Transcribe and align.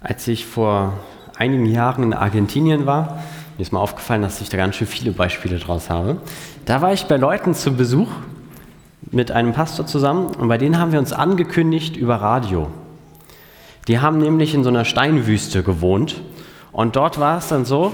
Als 0.00 0.28
ich 0.28 0.46
vor 0.46 0.92
einigen 1.36 1.66
Jahren 1.66 2.04
in 2.04 2.14
Argentinien 2.14 2.86
war, 2.86 3.18
mir 3.56 3.62
ist 3.62 3.72
mal 3.72 3.80
aufgefallen, 3.80 4.22
dass 4.22 4.40
ich 4.40 4.48
da 4.48 4.56
ganz 4.56 4.76
schön 4.76 4.86
viele 4.86 5.10
Beispiele 5.10 5.58
draus 5.58 5.90
habe. 5.90 6.18
Da 6.66 6.80
war 6.80 6.92
ich 6.92 7.06
bei 7.06 7.16
Leuten 7.16 7.52
zu 7.52 7.72
Besuch 7.72 8.08
mit 9.10 9.32
einem 9.32 9.52
Pastor 9.54 9.86
zusammen 9.86 10.28
und 10.28 10.46
bei 10.46 10.56
denen 10.56 10.78
haben 10.78 10.92
wir 10.92 11.00
uns 11.00 11.12
angekündigt 11.12 11.96
über 11.96 12.16
Radio. 12.16 12.68
Die 13.88 13.98
haben 13.98 14.18
nämlich 14.18 14.54
in 14.54 14.62
so 14.62 14.68
einer 14.68 14.84
Steinwüste 14.84 15.64
gewohnt 15.64 16.20
und 16.70 16.94
dort 16.94 17.18
war 17.18 17.38
es 17.38 17.48
dann 17.48 17.64
so, 17.64 17.92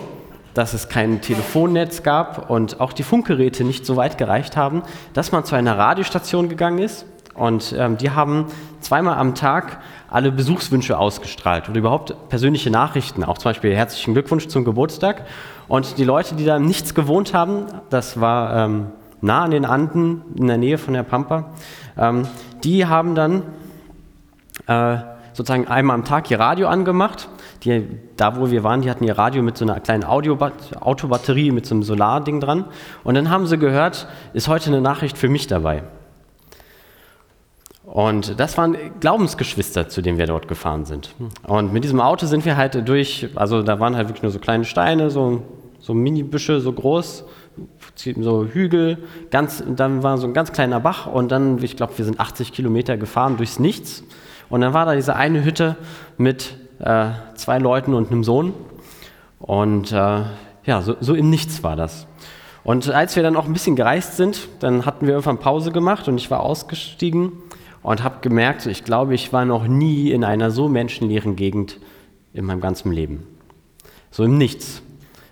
dass 0.52 0.75
es 0.75 0.91
kein 0.91 1.23
Telefonnetz 1.23 2.02
gab 2.02 2.50
und 2.50 2.80
auch 2.80 2.93
die 2.93 3.02
Funkgeräte 3.02 3.64
nicht 3.64 3.86
so 3.86 3.96
weit 3.96 4.18
gereicht 4.18 4.59
haben, 4.59 4.82
dass 5.14 5.32
man 5.32 5.46
zu 5.46 5.55
einer 5.55 5.79
Radiostation 5.79 6.50
gegangen 6.50 6.80
ist 6.80 7.07
und 7.35 7.75
ähm, 7.77 7.96
die 7.96 8.11
haben 8.11 8.46
zweimal 8.80 9.19
am 9.19 9.34
Tag 9.34 9.79
alle 10.09 10.30
Besuchswünsche 10.30 10.96
ausgestrahlt 10.98 11.69
oder 11.69 11.79
überhaupt 11.79 12.29
persönliche 12.29 12.70
Nachrichten, 12.70 13.24
auch 13.24 13.38
zum 13.38 13.51
Beispiel 13.51 13.74
herzlichen 13.74 14.15
Glückwunsch 14.15 14.47
zum 14.47 14.65
Geburtstag. 14.65 15.27
Und 15.66 15.98
die 15.98 16.05
Leute, 16.05 16.37
die 16.37 16.45
da 16.45 16.59
nichts 16.59 16.95
gewohnt 16.95 17.34
haben, 17.34 17.66
das 17.91 18.20
war 18.20 18.65
ähm, 18.65 18.87
nah 19.20 19.43
an 19.43 19.51
den 19.51 19.65
Anden, 19.65 20.23
in 20.37 20.47
der 20.47 20.59
Nähe 20.59 20.79
von 20.79 20.95
der 20.95 21.02
Pampa, 21.02 21.51
ähm, 21.98 22.29
die 22.62 22.87
haben 22.87 23.15
dann 23.15 23.43
äh, 24.66 24.98
sozusagen 25.32 25.66
einmal 25.66 25.95
am 25.95 26.05
Tag 26.05 26.30
ihr 26.30 26.38
Radio 26.38 26.69
angemacht. 26.69 27.29
Die, 27.65 27.87
da, 28.16 28.37
wo 28.38 28.51
wir 28.51 28.62
waren, 28.62 28.82
die 28.82 28.91
hatten 28.91 29.05
ihr 29.05 29.19
Radio 29.19 29.43
mit 29.43 29.57
so 29.57 29.65
einer 29.65 29.80
kleinen 29.80 30.05
Autobatterie 30.05 31.51
mit 31.51 31.66
so 31.66 31.74
einem 31.74 31.82
Solarding 31.82 32.41
dran. 32.41 32.66
Und 33.02 33.15
dann 33.15 33.30
haben 33.30 33.46
sie 33.46 33.59
gehört, 33.59 34.07
ist 34.35 34.48
heute 34.48 34.69
eine 34.69 34.80
Nachricht 34.82 35.16
für 35.16 35.29
mich 35.29 35.46
dabei. 35.46 35.82
Und 37.95 38.41
das 38.41 38.59
waren 38.59 38.77
Glaubensgeschwister, 38.98 39.89
zu 39.89 40.02
denen 40.02 40.19
wir 40.19 40.27
dort 40.27 40.48
gefahren 40.48 40.85
sind. 40.85 41.15
Und 41.47 41.73
mit 41.73 41.85
diesem 41.85 42.01
Auto 42.01 42.27
sind 42.27 42.45
wir 42.45 42.57
halt 42.57 42.89
durch, 42.89 43.29
also 43.37 43.62
da 43.62 43.79
waren 43.79 43.95
halt 43.95 44.09
wirklich 44.09 44.24
nur 44.24 44.32
so 44.32 44.41
kleine 44.41 44.65
Steine, 44.65 45.13
so, 45.13 45.43
so 45.79 45.95
Mini-Büsche, 45.95 46.60
so 46.60 46.73
groß, 46.73 47.24
so 47.95 48.46
Hügel, 48.46 48.99
ganz, 49.30 49.63
dann 49.77 50.02
war 50.02 50.18
so 50.18 50.27
ein 50.27 50.35
ganz 50.35 50.51
kleiner 50.51 50.80
Bach 50.80 51.07
und 51.07 51.30
dann, 51.30 51.63
ich 51.63 51.77
glaube, 51.77 51.96
wir 51.96 52.05
sind 52.05 52.18
80 52.18 52.52
Kilometer 52.52 52.96
gefahren 52.96 53.37
durchs 53.37 53.60
Nichts. 53.60 54.02
Und 54.49 54.63
dann 54.63 54.74
war 54.74 54.87
da 54.87 54.96
diese 54.96 55.15
eine 55.15 55.45
Hütte 55.45 55.77
mit 56.18 56.57
äh, 56.80 57.11
zwei 57.37 57.59
Leuten 57.61 57.95
und 57.95 58.11
einem 58.11 58.24
Sohn. 58.24 58.55
Und 59.38 59.93
äh, 59.93 60.23
ja, 60.65 60.83
so, 60.83 60.96
so 60.99 61.15
im 61.15 61.30
Nichts 61.30 61.63
war 61.63 61.77
das. 61.77 62.09
Und 62.65 62.90
als 62.90 63.15
wir 63.15 63.23
dann 63.23 63.37
auch 63.37 63.45
ein 63.45 63.52
bisschen 63.52 63.77
gereist 63.77 64.16
sind, 64.16 64.49
dann 64.59 64.84
hatten 64.84 65.06
wir 65.06 65.15
irgendwann 65.15 65.38
Pause 65.38 65.71
gemacht 65.71 66.09
und 66.09 66.16
ich 66.16 66.28
war 66.28 66.41
ausgestiegen 66.41 67.34
und 67.84 68.03
habe 68.03 68.16
gemerkt, 68.22 68.66
ich 68.66 68.82
glaube, 68.82 69.15
ich 69.15 69.32
war 69.32 69.44
noch 69.44 69.69
nie 69.69 70.10
in 70.10 70.25
einer 70.25 70.50
so 70.50 70.69
menschenleeren 70.69 71.37
Gegend 71.37 71.78
in 72.32 72.47
meinem 72.47 72.62
ganzen 72.62 72.91
Leben. 72.91 73.25
So 74.10 74.25
im 74.25 74.38
Nichts. 74.38 74.82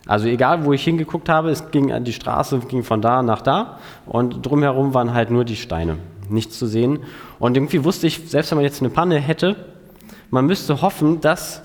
Also 0.07 0.29
egal, 0.29 0.65
wo 0.65 0.73
ich 0.73 0.85
hingeguckt 0.85 1.29
habe, 1.29 1.51
es 1.51 1.71
ging 1.71 2.05
die 2.05 2.13
Straße 2.13 2.59
ging 2.69 2.85
von 2.85 3.01
da 3.01 3.23
nach 3.23 3.41
da 3.41 3.79
und 4.05 4.45
drumherum 4.45 4.93
waren 4.93 5.15
halt 5.15 5.31
nur 5.31 5.45
die 5.45 5.57
Steine, 5.57 5.97
nichts 6.29 6.59
zu 6.59 6.67
sehen. 6.67 7.01
Und 7.39 7.57
irgendwie 7.57 7.85
wusste 7.85 8.07
ich, 8.07 8.29
selbst 8.29 8.51
wenn 8.51 8.59
man 8.59 8.65
jetzt 8.65 8.83
eine 8.83 8.91
Panne 8.91 9.19
hätte, 9.19 9.57
man 10.31 10.45
müsste 10.45 10.83
hoffen, 10.83 11.23
dass 11.23 11.63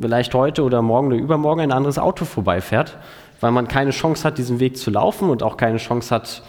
vielleicht 0.00 0.34
heute 0.34 0.64
oder 0.64 0.82
morgen 0.82 1.08
oder 1.08 1.16
übermorgen 1.16 1.60
ein 1.60 1.72
anderes 1.72 1.98
Auto 1.98 2.24
vorbeifährt, 2.24 2.98
weil 3.40 3.52
man 3.52 3.68
keine 3.68 3.90
Chance 3.92 4.24
hat, 4.24 4.38
diesen 4.38 4.58
Weg 4.58 4.78
zu 4.78 4.90
laufen 4.90 5.30
und 5.30 5.44
auch 5.44 5.56
keine 5.56 5.78
Chance 5.78 6.12
hat, 6.12 6.42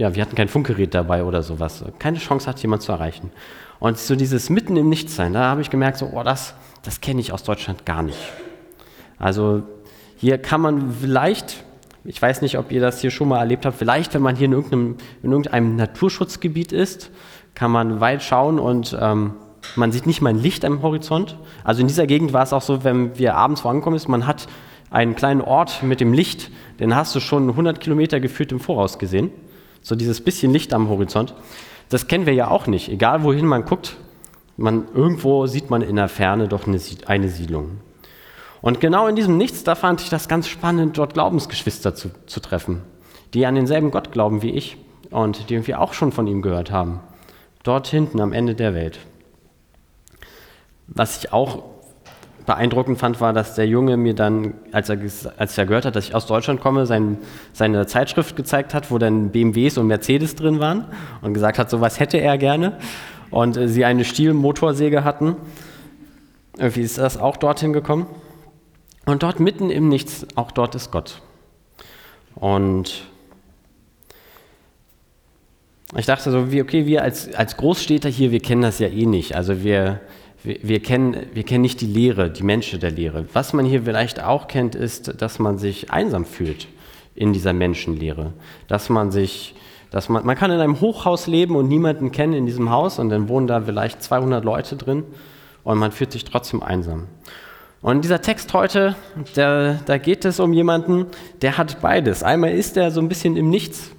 ja, 0.00 0.14
wir 0.14 0.22
hatten 0.22 0.34
kein 0.34 0.48
Funkgerät 0.48 0.94
dabei 0.94 1.24
oder 1.24 1.42
sowas. 1.42 1.84
Keine 1.98 2.16
Chance 2.16 2.46
hat 2.48 2.58
jemand 2.62 2.80
zu 2.80 2.90
erreichen. 2.90 3.30
Und 3.80 3.98
so 3.98 4.16
dieses 4.16 4.48
mitten 4.48 4.78
im 4.78 4.88
Nichtsein, 4.88 5.34
da 5.34 5.42
habe 5.50 5.60
ich 5.60 5.68
gemerkt, 5.68 5.98
so, 5.98 6.10
oh, 6.14 6.22
das, 6.22 6.54
das 6.82 7.02
kenne 7.02 7.20
ich 7.20 7.34
aus 7.34 7.42
Deutschland 7.42 7.84
gar 7.84 8.02
nicht. 8.02 8.16
Also 9.18 9.62
hier 10.16 10.38
kann 10.38 10.62
man 10.62 10.90
vielleicht, 11.02 11.64
ich 12.04 12.20
weiß 12.20 12.40
nicht, 12.40 12.56
ob 12.56 12.72
ihr 12.72 12.80
das 12.80 13.02
hier 13.02 13.10
schon 13.10 13.28
mal 13.28 13.40
erlebt 13.40 13.66
habt, 13.66 13.76
vielleicht, 13.76 14.14
wenn 14.14 14.22
man 14.22 14.36
hier 14.36 14.46
in 14.46 14.52
irgendeinem, 14.52 14.96
in 15.22 15.32
irgendeinem 15.32 15.76
Naturschutzgebiet 15.76 16.72
ist, 16.72 17.10
kann 17.54 17.70
man 17.70 18.00
weit 18.00 18.22
schauen 18.22 18.58
und 18.58 18.96
ähm, 18.98 19.34
man 19.76 19.92
sieht 19.92 20.06
nicht 20.06 20.22
mal 20.22 20.30
ein 20.30 20.38
Licht 20.38 20.64
am 20.64 20.80
Horizont. 20.80 21.36
Also 21.62 21.82
in 21.82 21.88
dieser 21.88 22.06
Gegend 22.06 22.32
war 22.32 22.44
es 22.44 22.54
auch 22.54 22.62
so, 22.62 22.84
wenn 22.84 23.18
wir 23.18 23.34
abends 23.34 23.60
vorangekommen 23.60 23.98
sind, 23.98 24.08
man 24.08 24.26
hat 24.26 24.46
einen 24.88 25.14
kleinen 25.14 25.42
Ort 25.42 25.82
mit 25.82 26.00
dem 26.00 26.14
Licht, 26.14 26.50
den 26.78 26.96
hast 26.96 27.14
du 27.14 27.20
schon 27.20 27.50
100 27.50 27.80
Kilometer 27.80 28.18
gefühlt 28.18 28.50
im 28.50 28.60
Voraus 28.60 28.98
gesehen. 28.98 29.30
So 29.82 29.94
dieses 29.94 30.20
bisschen 30.20 30.52
Licht 30.52 30.74
am 30.74 30.88
Horizont. 30.88 31.34
Das 31.88 32.06
kennen 32.06 32.26
wir 32.26 32.34
ja 32.34 32.48
auch 32.48 32.66
nicht. 32.66 32.88
Egal 32.88 33.22
wohin 33.22 33.46
man 33.46 33.64
guckt, 33.64 33.96
man, 34.56 34.86
irgendwo 34.94 35.46
sieht 35.46 35.70
man 35.70 35.82
in 35.82 35.96
der 35.96 36.08
Ferne 36.08 36.48
doch 36.48 36.66
eine, 36.66 36.78
eine 37.06 37.28
Siedlung. 37.28 37.80
Und 38.62 38.80
genau 38.80 39.06
in 39.06 39.16
diesem 39.16 39.38
Nichts, 39.38 39.64
da 39.64 39.74
fand 39.74 40.02
ich 40.02 40.10
das 40.10 40.28
ganz 40.28 40.46
spannend, 40.46 40.98
dort 40.98 41.14
Glaubensgeschwister 41.14 41.94
zu, 41.94 42.10
zu 42.26 42.40
treffen, 42.40 42.82
die 43.32 43.46
an 43.46 43.54
denselben 43.54 43.90
Gott 43.90 44.12
glauben 44.12 44.42
wie 44.42 44.50
ich 44.50 44.76
und 45.10 45.48
die 45.50 45.66
wir 45.66 45.80
auch 45.80 45.94
schon 45.94 46.12
von 46.12 46.26
ihm 46.26 46.42
gehört 46.42 46.70
haben. 46.70 47.00
Dort 47.62 47.86
hinten 47.86 48.20
am 48.20 48.32
Ende 48.32 48.54
der 48.54 48.74
Welt. 48.74 48.98
Was 50.86 51.18
ich 51.18 51.32
auch 51.32 51.62
beeindruckend 52.50 52.98
fand, 52.98 53.20
war, 53.20 53.32
dass 53.32 53.54
der 53.54 53.68
Junge 53.68 53.96
mir 53.96 54.12
dann, 54.12 54.54
als 54.72 54.88
er, 54.88 54.98
als 55.36 55.56
er 55.56 55.66
gehört 55.66 55.84
hat, 55.84 55.94
dass 55.94 56.08
ich 56.08 56.16
aus 56.16 56.26
Deutschland 56.26 56.60
komme, 56.60 56.84
sein, 56.84 57.16
seine 57.52 57.86
Zeitschrift 57.86 58.34
gezeigt 58.34 58.74
hat, 58.74 58.90
wo 58.90 58.98
dann 58.98 59.30
BMWs 59.30 59.78
und 59.78 59.86
Mercedes 59.86 60.34
drin 60.34 60.58
waren 60.58 60.86
und 61.22 61.32
gesagt 61.32 61.60
hat, 61.60 61.70
sowas 61.70 62.00
hätte 62.00 62.18
er 62.18 62.38
gerne. 62.38 62.76
Und 63.30 63.56
äh, 63.56 63.68
sie 63.68 63.84
eine 63.84 64.04
Stielmotorsäge 64.04 65.04
hatten. 65.04 65.36
Irgendwie 66.58 66.80
ist 66.80 66.98
das 66.98 67.18
auch 67.18 67.36
dorthin 67.36 67.72
gekommen. 67.72 68.08
Und 69.06 69.22
dort 69.22 69.38
mitten 69.38 69.70
im 69.70 69.88
Nichts, 69.88 70.26
auch 70.34 70.50
dort 70.50 70.74
ist 70.74 70.90
Gott. 70.90 71.22
Und 72.34 73.04
ich 75.96 76.06
dachte 76.06 76.32
so, 76.32 76.50
wie, 76.50 76.62
okay, 76.62 76.84
wir 76.84 77.04
als, 77.04 77.32
als 77.32 77.56
Großstädter 77.56 78.08
hier, 78.08 78.32
wir 78.32 78.40
kennen 78.40 78.62
das 78.62 78.80
ja 78.80 78.88
eh 78.88 79.06
nicht. 79.06 79.36
Also 79.36 79.62
wir, 79.62 80.00
wir, 80.42 80.80
kennen, 80.80 81.26
wir 81.34 81.42
kennen 81.42 81.62
nicht 81.62 81.80
die 81.80 81.86
Lehre, 81.86 82.30
die 82.30 82.42
Menschen 82.42 82.80
der 82.80 82.90
Lehre. 82.90 83.26
Was 83.32 83.52
man 83.52 83.64
hier 83.64 83.82
vielleicht 83.82 84.22
auch 84.22 84.48
kennt, 84.48 84.74
ist, 84.74 85.20
dass 85.20 85.38
man 85.38 85.58
sich 85.58 85.90
einsam 85.90 86.24
fühlt 86.24 86.66
in 87.14 87.32
dieser 87.32 87.52
Menschenlehre. 87.52 88.32
Dass 88.66 88.88
man 88.88 89.10
sich, 89.10 89.54
dass 89.90 90.08
man, 90.08 90.24
man 90.24 90.36
kann 90.36 90.50
in 90.50 90.60
einem 90.60 90.80
Hochhaus 90.80 91.26
leben 91.26 91.56
und 91.56 91.68
niemanden 91.68 92.12
kennen 92.12 92.32
in 92.32 92.46
diesem 92.46 92.70
Haus 92.70 92.98
und 92.98 93.10
dann 93.10 93.28
wohnen 93.28 93.46
da 93.46 93.60
vielleicht 93.60 94.02
200 94.02 94.44
Leute 94.44 94.76
drin 94.76 95.04
und 95.64 95.78
man 95.78 95.92
fühlt 95.92 96.12
sich 96.12 96.24
trotzdem 96.24 96.62
einsam. 96.62 97.08
Und 97.82 98.04
dieser 98.04 98.20
Text 98.20 98.52
heute, 98.52 98.94
der, 99.36 99.80
da 99.86 99.98
geht 99.98 100.24
es 100.24 100.38
um 100.38 100.52
jemanden, 100.52 101.06
der 101.40 101.56
hat 101.56 101.80
beides. 101.80 102.22
Einmal 102.22 102.52
ist 102.52 102.76
er 102.76 102.90
so 102.90 103.00
ein 103.00 103.08
bisschen 103.08 103.36
im 103.36 103.50
Nichts 103.50 103.90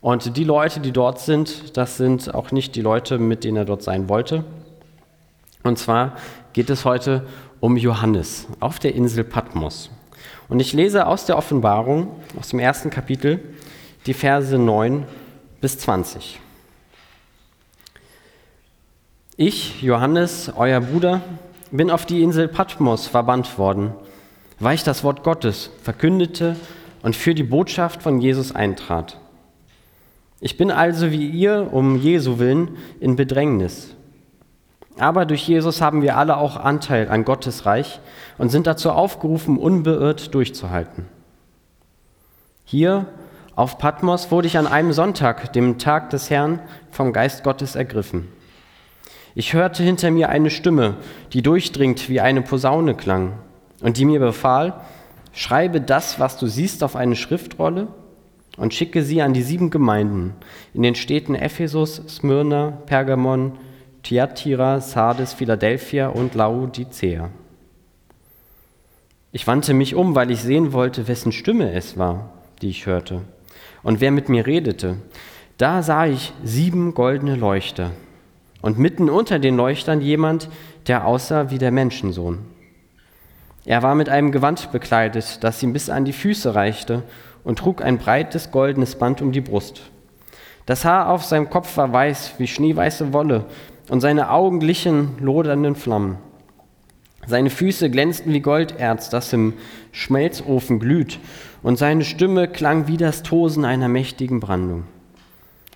und 0.00 0.36
die 0.36 0.44
Leute, 0.44 0.80
die 0.80 0.92
dort 0.92 1.20
sind, 1.20 1.76
das 1.76 1.96
sind 1.96 2.34
auch 2.34 2.52
nicht 2.52 2.74
die 2.74 2.80
Leute, 2.80 3.18
mit 3.18 3.44
denen 3.44 3.58
er 3.58 3.64
dort 3.64 3.82
sein 3.82 4.08
wollte. 4.08 4.44
Und 5.62 5.78
zwar 5.78 6.16
geht 6.52 6.70
es 6.70 6.84
heute 6.84 7.26
um 7.60 7.76
Johannes 7.76 8.46
auf 8.60 8.78
der 8.78 8.94
Insel 8.94 9.24
Patmos. 9.24 9.90
Und 10.48 10.60
ich 10.60 10.72
lese 10.72 11.06
aus 11.06 11.26
der 11.26 11.36
Offenbarung, 11.36 12.08
aus 12.38 12.48
dem 12.48 12.58
ersten 12.58 12.90
Kapitel, 12.90 13.40
die 14.06 14.14
Verse 14.14 14.58
9 14.58 15.04
bis 15.60 15.78
20. 15.78 16.40
Ich, 19.36 19.80
Johannes, 19.82 20.52
euer 20.56 20.80
Bruder, 20.80 21.22
bin 21.70 21.90
auf 21.90 22.04
die 22.04 22.22
Insel 22.22 22.48
Patmos 22.48 23.06
verbannt 23.06 23.58
worden, 23.58 23.92
weil 24.58 24.74
ich 24.74 24.82
das 24.82 25.04
Wort 25.04 25.22
Gottes 25.22 25.70
verkündete 25.82 26.56
und 27.02 27.16
für 27.16 27.34
die 27.34 27.42
Botschaft 27.42 28.02
von 28.02 28.20
Jesus 28.20 28.54
eintrat. 28.54 29.18
Ich 30.40 30.56
bin 30.56 30.70
also 30.70 31.10
wie 31.10 31.28
ihr 31.28 31.68
um 31.72 31.96
Jesu 31.96 32.38
willen 32.38 32.76
in 32.98 33.16
Bedrängnis 33.16 33.94
aber 35.00 35.26
durch 35.26 35.46
Jesus 35.46 35.80
haben 35.80 36.02
wir 36.02 36.16
alle 36.16 36.36
auch 36.36 36.56
Anteil 36.56 37.08
an 37.08 37.24
Gottes 37.24 37.66
Reich 37.66 38.00
und 38.38 38.50
sind 38.50 38.66
dazu 38.66 38.90
aufgerufen, 38.90 39.56
unbeirrt 39.56 40.34
durchzuhalten. 40.34 41.06
Hier 42.64 43.06
auf 43.56 43.78
Patmos 43.78 44.30
wurde 44.30 44.46
ich 44.46 44.56
an 44.56 44.66
einem 44.66 44.92
Sonntag, 44.92 45.52
dem 45.52 45.78
Tag 45.78 46.10
des 46.10 46.30
Herrn, 46.30 46.60
vom 46.90 47.12
Geist 47.12 47.44
Gottes 47.44 47.74
ergriffen. 47.74 48.28
Ich 49.34 49.54
hörte 49.54 49.82
hinter 49.82 50.10
mir 50.10 50.28
eine 50.28 50.50
Stimme, 50.50 50.94
die 51.32 51.42
durchdringt 51.42 52.08
wie 52.08 52.20
eine 52.20 52.42
Posaune 52.42 52.94
klang 52.94 53.34
und 53.80 53.96
die 53.96 54.04
mir 54.04 54.20
befahl, 54.20 54.80
schreibe 55.32 55.80
das, 55.80 56.18
was 56.18 56.36
du 56.36 56.46
siehst, 56.46 56.82
auf 56.82 56.96
eine 56.96 57.16
Schriftrolle 57.16 57.88
und 58.56 58.74
schicke 58.74 59.02
sie 59.02 59.22
an 59.22 59.32
die 59.32 59.42
sieben 59.42 59.70
Gemeinden 59.70 60.34
in 60.74 60.82
den 60.82 60.94
Städten 60.94 61.34
Ephesus, 61.34 62.02
Smyrna, 62.08 62.78
Pergamon, 62.86 63.52
Thyatira, 64.02 64.80
Sardes, 64.80 65.32
Philadelphia 65.32 66.08
und 66.08 66.34
Laodicea. 66.34 67.30
Ich 69.32 69.46
wandte 69.46 69.74
mich 69.74 69.94
um, 69.94 70.14
weil 70.14 70.30
ich 70.30 70.42
sehen 70.42 70.72
wollte, 70.72 71.06
wessen 71.06 71.32
Stimme 71.32 71.72
es 71.72 71.96
war, 71.96 72.30
die 72.62 72.68
ich 72.68 72.86
hörte, 72.86 73.22
und 73.82 74.00
wer 74.00 74.10
mit 74.10 74.28
mir 74.28 74.46
redete. 74.46 74.96
Da 75.58 75.82
sah 75.82 76.06
ich 76.06 76.32
sieben 76.42 76.94
goldene 76.94 77.36
Leuchter 77.36 77.92
und 78.62 78.78
mitten 78.78 79.08
unter 79.08 79.38
den 79.38 79.56
Leuchtern 79.56 80.00
jemand, 80.00 80.48
der 80.86 81.06
aussah 81.06 81.50
wie 81.50 81.58
der 81.58 81.70
Menschensohn. 81.70 82.38
Er 83.64 83.82
war 83.82 83.94
mit 83.94 84.08
einem 84.08 84.32
Gewand 84.32 84.72
bekleidet, 84.72 85.44
das 85.44 85.62
ihm 85.62 85.72
bis 85.72 85.90
an 85.90 86.04
die 86.04 86.12
Füße 86.12 86.54
reichte, 86.54 87.02
und 87.44 87.58
trug 87.58 87.82
ein 87.82 87.98
breites 87.98 88.50
goldenes 88.50 88.96
Band 88.96 89.22
um 89.22 89.32
die 89.32 89.40
Brust. 89.40 89.82
Das 90.66 90.84
Haar 90.84 91.08
auf 91.08 91.24
seinem 91.24 91.48
Kopf 91.48 91.76
war 91.76 91.92
weiß 91.92 92.34
wie 92.38 92.46
schneeweiße 92.46 93.12
Wolle, 93.12 93.46
und 93.90 94.00
seine 94.00 94.30
Augen 94.30 94.60
glichen 94.60 95.16
lodernden 95.18 95.74
Flammen. 95.74 96.18
Seine 97.26 97.50
Füße 97.50 97.90
glänzten 97.90 98.32
wie 98.32 98.40
Golderz, 98.40 99.10
das 99.10 99.32
im 99.32 99.54
Schmelzofen 99.90 100.78
glüht, 100.78 101.18
und 101.62 101.76
seine 101.76 102.04
Stimme 102.04 102.46
klang 102.46 102.86
wie 102.86 102.96
das 102.96 103.24
Tosen 103.24 103.64
einer 103.64 103.88
mächtigen 103.88 104.38
Brandung. 104.38 104.84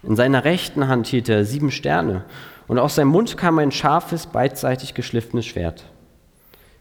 In 0.05 0.15
seiner 0.15 0.45
rechten 0.45 0.87
Hand 0.87 1.09
hielt 1.09 1.29
er 1.29 1.45
sieben 1.45 1.73
Sterne, 1.73 2.25
und 2.69 2.79
aus 2.79 2.95
seinem 2.95 3.09
Mund 3.09 3.37
kam 3.37 3.59
ein 3.59 3.73
scharfes, 3.73 4.27
beidseitig 4.27 4.95
geschliffenes 4.95 5.45
Schwert. 5.45 5.85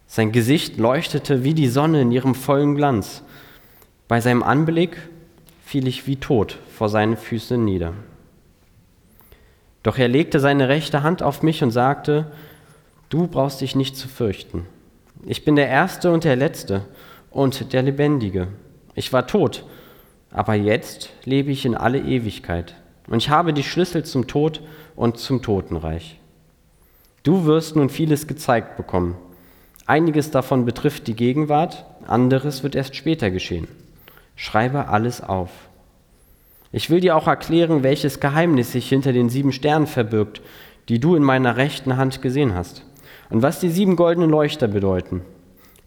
Sein 0.06 0.32
Gesicht 0.32 0.78
leuchtete 0.78 1.44
wie 1.44 1.56
die 1.56 1.68
Sonne 1.68 2.02
in 2.02 2.12
ihrem 2.12 2.36
vollen 2.36 2.76
Glanz. 2.76 3.24
Bei 4.08 4.22
seinem 4.22 4.44
Anblick 4.44 4.98
fiel 5.66 5.88
ich 5.88 6.06
wie 6.06 6.18
tot 6.18 6.60
vor 6.70 6.90
seinen 6.90 7.18
Füßen 7.18 7.64
nieder. 7.66 7.94
Doch 9.84 9.98
er 9.98 10.08
legte 10.08 10.40
seine 10.40 10.70
rechte 10.70 11.04
Hand 11.04 11.22
auf 11.22 11.44
mich 11.44 11.62
und 11.62 11.72
sagte, 11.72 12.32
du 13.10 13.28
brauchst 13.28 13.62
dich 13.62 13.76
nicht 13.76 13.98
zu 13.98 14.08
fürchten. 14.08 14.66
Ich 15.26 15.46
bin 15.46 15.56
der 15.56 15.68
Erste 15.68 16.12
und 16.12 16.24
der 16.24 16.36
Letzte 16.36 16.86
und 17.30 17.74
der 17.74 17.84
Lebendige. 17.84 18.48
Ich 18.96 19.12
war 19.12 19.28
tot, 19.28 19.66
aber 20.32 20.56
jetzt 20.56 21.10
lebe 21.26 21.52
ich 21.52 21.66
in 21.66 21.76
alle 21.76 22.00
Ewigkeit. 22.00 22.76
Und 23.08 23.18
ich 23.18 23.30
habe 23.30 23.54
die 23.54 23.64
Schlüssel 23.64 24.04
zum 24.04 24.28
Tod 24.28 24.62
und 24.96 25.18
zum 25.18 25.42
Totenreich. 25.42 26.20
Du 27.24 27.46
wirst 27.46 27.76
nun 27.76 27.90
vieles 27.90 28.28
gezeigt 28.28 28.78
bekommen. 28.78 29.16
Einiges 29.86 30.32
davon 30.32 30.66
betrifft 30.66 31.08
die 31.08 31.16
Gegenwart, 31.16 31.86
anderes 32.08 32.64
wird 32.64 32.76
erst 32.76 32.96
später 32.96 33.32
geschehen. 33.32 33.68
Schreibe 34.36 34.88
alles 34.88 35.22
auf. 35.22 35.52
Ich 36.76 36.90
will 36.90 37.02
dir 37.02 37.16
auch 37.16 37.28
erklären, 37.28 37.84
welches 37.84 38.20
Geheimnis 38.20 38.72
sich 38.72 38.90
hinter 38.90 39.14
den 39.14 39.30
sieben 39.30 39.52
Sternen 39.52 39.86
verbirgt, 39.86 40.42
die 40.90 41.00
du 41.00 41.16
in 41.16 41.22
meiner 41.22 41.56
rechten 41.56 41.98
Hand 41.98 42.24
gesehen 42.24 42.56
hast, 42.56 42.84
und 43.30 43.44
was 43.44 43.60
die 43.60 43.70
sieben 43.70 43.96
goldenen 43.96 44.32
Leuchter 44.32 44.68
bedeuten. 44.68 45.22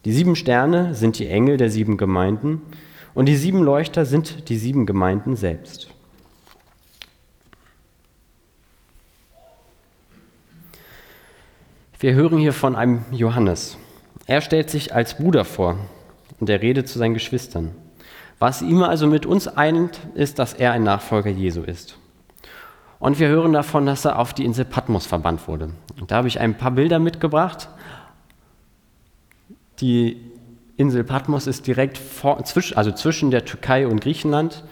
Die 0.05 0.12
sieben 0.12 0.37
Sterne 0.37 0.94
sind 0.94 1.19
die 1.19 1.27
Engel 1.27 1.56
der 1.56 1.71
sieben 1.71 1.97
Gemeinden, 1.97 2.62
und 3.15 3.27
die 3.27 3.35
sieben 3.35 3.65
Leuchter 3.65 4.05
sind 4.05 4.49
die 4.49 4.56
sieben 4.56 4.87
Gemeinden 4.87 5.35
selbst. 5.35 5.88
Wir 11.99 12.15
hören 12.15 12.39
hier 12.39 12.53
von 12.53 12.77
einem 12.77 13.05
Johannes. 13.11 13.77
Er 14.27 14.41
stellt 14.41 14.71
sich 14.71 14.94
als 14.94 15.17
Bruder 15.17 15.44
vor 15.44 15.79
und 16.39 16.49
er 16.49 16.62
redet 16.62 16.89
zu 16.89 17.00
seinen 17.00 17.15
Geschwistern. 17.15 17.73
Was 18.38 18.62
ihm 18.62 18.83
also 18.83 19.06
mit 19.06 19.25
uns 19.25 19.49
eint, 19.49 19.99
ist, 20.15 20.38
dass 20.38 20.53
er 20.53 20.73
ein 20.73 20.83
Nachfolger 20.83 21.31
Jesu 21.31 21.62
ist. 21.62 21.97
Und 22.99 23.19
wir 23.19 23.29
hören 23.29 23.53
davon, 23.53 23.87
dass 23.87 24.05
er 24.05 24.19
auf 24.19 24.35
die 24.35 24.44
Insel 24.44 24.65
Patmos 24.65 25.06
verbannt 25.06 25.49
wurde. 25.49 25.71
Und 26.00 26.11
da 26.11 26.17
habe 26.17 26.29
ich 26.29 26.41
ein 26.41 26.56
paar 26.56 26.71
Bilder 26.71 26.99
mitgebracht. 26.99 27.69
Die 29.81 30.21
Insel 30.77 31.05
Patmos 31.05 31.47
ist 31.47 31.67
direkt 31.67 31.99
vor, 31.99 32.43
also 32.75 32.93
zwischen 32.93 33.31
der 33.31 33.44
Türkei 33.44 33.87
und 33.87 34.00
Griechenland, 34.00 34.65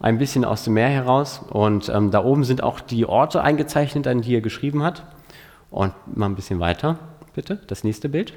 ein 0.00 0.18
bisschen 0.18 0.44
aus 0.44 0.64
dem 0.64 0.74
Meer 0.74 0.88
heraus. 0.88 1.40
Und 1.48 1.88
ähm, 1.88 2.10
da 2.10 2.22
oben 2.22 2.44
sind 2.44 2.62
auch 2.62 2.80
die 2.80 3.06
Orte 3.06 3.42
eingezeichnet, 3.42 4.06
an 4.06 4.20
die 4.22 4.34
er 4.34 4.42
geschrieben 4.42 4.82
hat. 4.82 5.04
Und 5.70 5.92
mal 6.16 6.26
ein 6.26 6.34
bisschen 6.34 6.60
weiter, 6.60 6.98
bitte, 7.34 7.56
das 7.66 7.82
nächste 7.84 8.08
Bild. 8.08 8.34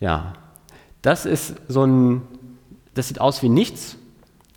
Ja, 0.00 0.32
das 1.02 1.26
ist 1.26 1.54
so 1.68 1.84
ein, 1.84 2.22
das 2.94 3.08
sieht 3.08 3.20
aus 3.20 3.42
wie 3.42 3.48
nichts. 3.48 3.96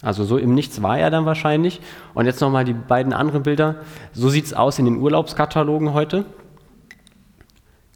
Also 0.02 0.26
so 0.26 0.38
im 0.38 0.56
Nichts 0.56 0.82
war 0.82 0.98
er 0.98 1.12
dann 1.12 1.26
wahrscheinlich. 1.26 1.80
Und 2.14 2.26
jetzt 2.26 2.42
nochmal 2.42 2.66
die 2.66 2.74
beiden 2.74 3.14
anderen 3.14 3.44
Bilder. 3.44 3.76
So 4.14 4.30
sieht 4.30 4.46
es 4.46 4.54
aus 4.54 4.80
in 4.80 4.86
den 4.86 4.98
Urlaubskatalogen 4.98 5.94
heute. 5.94 6.26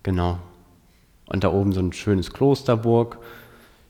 Genau. 0.04 0.38
Und 1.28 1.44
da 1.44 1.52
oben 1.52 1.74
so 1.74 1.80
ein 1.80 1.94
schönes 1.94 2.32
Klosterburg. 2.32 3.18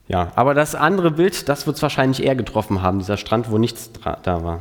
Ja, 0.08 0.32
aber 0.36 0.54
das 0.54 0.76
andere 0.76 1.12
Bild, 1.12 1.50
das 1.50 1.68
wird 1.68 1.76
es 1.76 1.82
wahrscheinlich 1.82 2.24
eher 2.24 2.36
getroffen 2.36 2.82
haben, 2.82 3.00
dieser 3.00 3.18
Strand, 3.18 3.52
wo 3.52 3.58
nichts 3.58 3.92
da 4.24 4.44
war. 4.44 4.60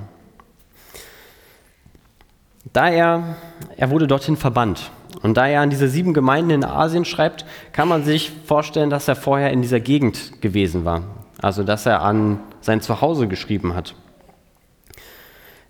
Da 2.72 2.88
er, 2.88 3.36
er 3.76 3.90
wurde 3.90 4.08
dorthin 4.08 4.36
verbannt. 4.36 4.90
Und 5.24 5.38
da 5.38 5.46
er 5.46 5.62
an 5.62 5.70
diese 5.70 5.88
sieben 5.88 6.12
Gemeinden 6.12 6.50
in 6.50 6.64
Asien 6.64 7.06
schreibt, 7.06 7.46
kann 7.72 7.88
man 7.88 8.04
sich 8.04 8.30
vorstellen, 8.44 8.90
dass 8.90 9.08
er 9.08 9.16
vorher 9.16 9.52
in 9.52 9.62
dieser 9.62 9.80
Gegend 9.80 10.42
gewesen 10.42 10.84
war. 10.84 11.00
Also 11.40 11.64
dass 11.64 11.86
er 11.86 12.02
an 12.02 12.40
sein 12.60 12.82
Zuhause 12.82 13.26
geschrieben 13.26 13.74
hat. 13.74 13.94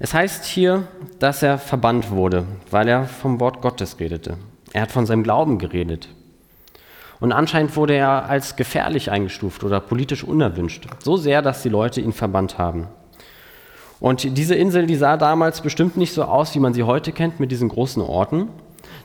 Es 0.00 0.12
heißt 0.12 0.44
hier, 0.44 0.88
dass 1.20 1.44
er 1.44 1.58
verbannt 1.58 2.10
wurde, 2.10 2.46
weil 2.72 2.88
er 2.88 3.04
vom 3.04 3.38
Wort 3.38 3.62
Gottes 3.62 4.00
redete. 4.00 4.38
Er 4.72 4.82
hat 4.82 4.90
von 4.90 5.06
seinem 5.06 5.22
Glauben 5.22 5.60
geredet. 5.60 6.08
Und 7.20 7.30
anscheinend 7.30 7.76
wurde 7.76 7.94
er 7.94 8.28
als 8.28 8.56
gefährlich 8.56 9.12
eingestuft 9.12 9.62
oder 9.62 9.78
politisch 9.78 10.24
unerwünscht. 10.24 10.88
So 10.98 11.16
sehr, 11.16 11.42
dass 11.42 11.62
die 11.62 11.68
Leute 11.68 12.00
ihn 12.00 12.12
verbannt 12.12 12.58
haben. 12.58 12.88
Und 14.00 14.36
diese 14.36 14.56
Insel, 14.56 14.86
die 14.86 14.96
sah 14.96 15.16
damals 15.16 15.60
bestimmt 15.60 15.96
nicht 15.96 16.12
so 16.12 16.24
aus, 16.24 16.56
wie 16.56 16.60
man 16.60 16.74
sie 16.74 16.82
heute 16.82 17.12
kennt, 17.12 17.38
mit 17.38 17.52
diesen 17.52 17.68
großen 17.68 18.02
Orten. 18.02 18.48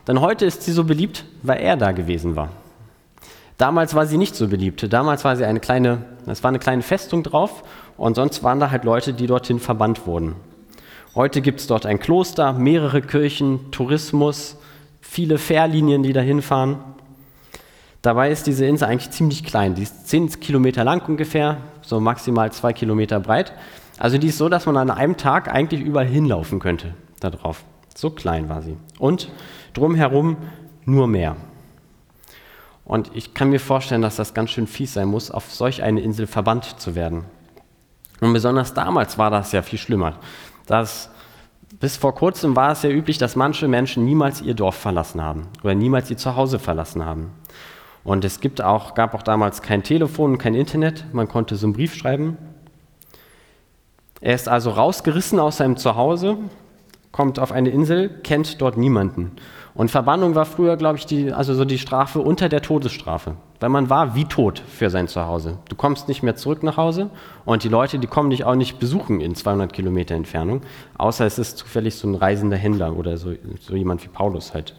Denn 0.10 0.22
heute 0.22 0.48
ist 0.48 0.64
sie 0.64 0.72
so 0.72 0.86
beliebt, 0.86 1.24
weil 1.44 1.62
er 1.62 1.78
da 1.78 1.92
gewesen 1.92 2.36
war. 2.36 2.50
Damals 3.60 3.94
war 3.94 4.08
sie 4.08 4.18
nicht 4.18 4.36
so 4.36 4.48
beliebt. 4.48 4.92
Damals 4.92 5.24
war 5.24 5.36
sie 5.36 5.46
eine 5.46 5.60
kleine, 5.60 6.02
es 6.26 6.42
war 6.42 6.50
eine 6.50 6.58
kleine 6.58 6.82
Festung 6.82 7.22
drauf 7.22 7.64
und 7.96 8.16
sonst 8.16 8.42
waren 8.42 8.60
da 8.60 8.72
halt 8.72 8.86
Leute, 8.86 9.14
die 9.14 9.28
dorthin 9.28 9.60
verbannt 9.60 10.08
wurden. 10.08 10.34
Heute 11.14 11.42
gibt 11.42 11.60
es 11.60 11.68
dort 11.68 11.86
ein 11.86 12.00
Kloster, 12.00 12.54
mehrere 12.54 13.04
Kirchen, 13.04 13.70
Tourismus, 13.70 14.58
viele 15.00 15.38
Fährlinien, 15.38 16.02
die 16.02 16.14
da 16.14 16.22
hinfahren. 16.22 16.78
Dabei 18.02 18.32
ist 18.32 18.48
diese 18.48 18.66
Insel 18.66 18.88
eigentlich 18.88 19.12
ziemlich 19.12 19.44
klein. 19.44 19.76
Die 19.76 19.84
ist 19.84 20.08
10 20.08 20.40
Kilometer 20.40 20.84
lang 20.84 21.08
ungefähr, 21.08 21.58
so 21.84 22.00
maximal 22.00 22.52
zwei 22.52 22.74
Kilometer 22.74 23.20
breit. 23.20 23.54
Also 24.00 24.18
die 24.18 24.30
ist 24.30 24.40
so, 24.40 24.50
dass 24.50 24.66
man 24.66 24.76
an 24.76 24.90
einem 24.90 25.18
Tag 25.18 25.54
eigentlich 25.54 25.82
überall 25.82 26.08
hinlaufen 26.08 26.58
könnte 26.58 26.96
da. 27.20 27.32
So 27.96 28.10
klein 28.10 28.48
war 28.50 28.62
sie. 28.62 28.78
Und 28.98 29.30
drumherum 29.80 30.38
nur 30.86 31.08
Meer. 31.08 31.36
Und 32.86 33.12
ich 33.14 33.34
kann 33.34 33.50
mir 33.50 33.60
vorstellen, 33.60 34.02
dass 34.02 34.16
das 34.16 34.34
ganz 34.34 34.52
schön 34.52 34.68
fies 34.68 34.94
sein 34.94 35.08
muss, 35.08 35.32
auf 35.32 35.52
solch 35.52 35.84
eine 35.84 36.02
Insel 36.02 36.28
verbannt 36.28 36.80
zu 36.80 36.96
werden. 36.96 37.26
Und 38.20 38.34
besonders 38.34 38.74
damals 38.74 39.18
war 39.18 39.30
das 39.30 39.52
ja 39.52 39.62
viel 39.62 39.80
schlimmer. 39.80 40.16
Das, 40.66 41.10
bis 41.80 41.98
vor 41.98 42.16
kurzem 42.16 42.56
war 42.56 42.72
es 42.72 42.82
ja 42.82 42.90
üblich, 42.90 43.18
dass 43.18 43.36
manche 43.36 43.68
Menschen 43.68 44.06
niemals 44.06 44.42
ihr 44.42 44.56
Dorf 44.56 44.76
verlassen 44.76 45.22
haben 45.22 45.48
oder 45.64 45.76
niemals 45.76 46.10
ihr 46.10 46.18
Zuhause 46.18 46.60
verlassen 46.60 47.06
haben. 47.06 47.32
Und 48.04 48.26
es 48.26 48.40
gibt 48.40 48.62
auch, 48.62 48.96
gab 48.96 49.14
auch 49.14 49.24
damals 49.24 49.62
kein 49.62 49.84
Telefon, 49.84 50.38
kein 50.38 50.56
Internet, 50.56 51.06
man 51.14 51.28
konnte 51.28 51.56
so 51.56 51.68
einen 51.68 51.74
Brief 51.74 51.96
schreiben 51.96 52.38
er 54.22 54.36
ist 54.36 54.50
also 54.50 54.72
rausgerissen 54.72 55.40
aus 55.40 55.58
seinem 55.58 55.78
Zuhause, 55.78 56.38
kommt 57.12 57.40
auf 57.40 57.52
eine 57.52 57.70
Insel, 57.70 58.10
kennt 58.10 58.62
dort 58.62 58.78
niemanden. 58.78 59.32
Und 59.76 59.92
Verbannung 59.92 60.36
war 60.36 60.46
früher, 60.46 60.78
glaube 60.78 60.98
ich, 60.98 61.06
die, 61.06 61.32
also 61.32 61.54
so 61.54 61.64
die 61.64 61.78
Strafe 61.78 62.20
unter 62.20 62.50
der 62.50 62.62
Todesstrafe. 62.62 63.36
Weil 63.60 63.70
man 63.70 63.90
war 63.90 64.16
wie 64.16 64.26
tot 64.26 64.62
für 64.68 64.90
sein 64.90 65.08
Zuhause. 65.08 65.58
Du 65.70 65.76
kommst 65.76 66.08
nicht 66.08 66.24
mehr 66.24 66.36
zurück 66.36 66.64
nach 66.64 66.78
Hause 66.78 67.10
und 67.46 67.64
die 67.64 67.70
Leute, 67.70 68.00
die 68.00 68.08
kommen 68.08 68.30
dich 68.30 68.44
auch 68.44 68.56
nicht 68.56 68.80
besuchen 68.80 69.22
in 69.22 69.36
200 69.36 69.72
Kilometer 69.72 70.16
Entfernung, 70.16 70.62
außer 70.98 71.26
es 71.26 71.40
ist 71.40 71.58
zufällig 71.58 71.96
so 71.96 72.08
ein 72.08 72.16
reisender 72.16 72.58
Händler 72.58 72.96
oder 72.96 73.18
so, 73.18 73.34
so 73.60 73.76
jemand 73.76 74.04
wie 74.04 74.08
Paulus 74.08 74.54
halt. 74.54 74.76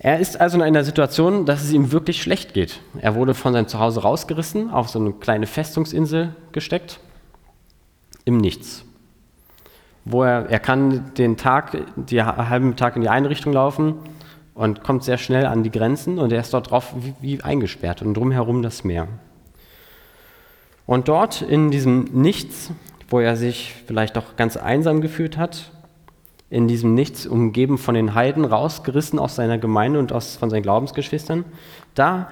Er 0.00 0.20
ist 0.20 0.40
also 0.40 0.56
in 0.56 0.62
einer 0.62 0.84
Situation, 0.84 1.44
dass 1.44 1.64
es 1.64 1.72
ihm 1.72 1.90
wirklich 1.90 2.22
schlecht 2.22 2.54
geht. 2.54 2.80
Er 3.00 3.16
wurde 3.16 3.34
von 3.34 3.52
seinem 3.52 3.66
Zuhause 3.66 4.02
rausgerissen, 4.02 4.70
auf 4.70 4.88
so 4.88 5.00
eine 5.00 5.12
kleine 5.12 5.48
Festungsinsel 5.48 6.36
gesteckt 6.52 7.00
im 8.24 8.38
Nichts. 8.38 8.84
Wo 10.10 10.22
er, 10.22 10.48
er 10.48 10.58
kann 10.58 11.12
den 11.14 11.36
Tag, 11.36 11.76
den 11.96 12.26
halben 12.26 12.76
Tag 12.76 12.96
in 12.96 13.02
die 13.02 13.08
eine 13.08 13.28
Richtung 13.28 13.52
laufen 13.52 13.94
und 14.54 14.82
kommt 14.82 15.04
sehr 15.04 15.18
schnell 15.18 15.46
an 15.46 15.62
die 15.62 15.70
Grenzen 15.70 16.18
und 16.18 16.32
er 16.32 16.40
ist 16.40 16.52
dort 16.52 16.70
drauf 16.70 16.94
wie, 16.96 17.14
wie 17.20 17.42
eingesperrt 17.42 18.02
und 18.02 18.14
drumherum 18.14 18.62
das 18.62 18.84
Meer. 18.84 19.08
Und 20.86 21.08
dort 21.08 21.42
in 21.42 21.70
diesem 21.70 22.04
Nichts, 22.12 22.72
wo 23.08 23.20
er 23.20 23.36
sich 23.36 23.74
vielleicht 23.86 24.16
auch 24.16 24.36
ganz 24.36 24.56
einsam 24.56 25.00
gefühlt 25.00 25.36
hat, 25.36 25.70
in 26.50 26.66
diesem 26.66 26.94
Nichts 26.94 27.26
umgeben 27.26 27.76
von 27.76 27.94
den 27.94 28.14
Heiden, 28.14 28.44
rausgerissen 28.44 29.18
aus 29.18 29.36
seiner 29.36 29.58
Gemeinde 29.58 29.98
und 29.98 30.12
aus, 30.12 30.36
von 30.36 30.48
seinen 30.48 30.62
Glaubensgeschwistern, 30.62 31.44
da 31.94 32.30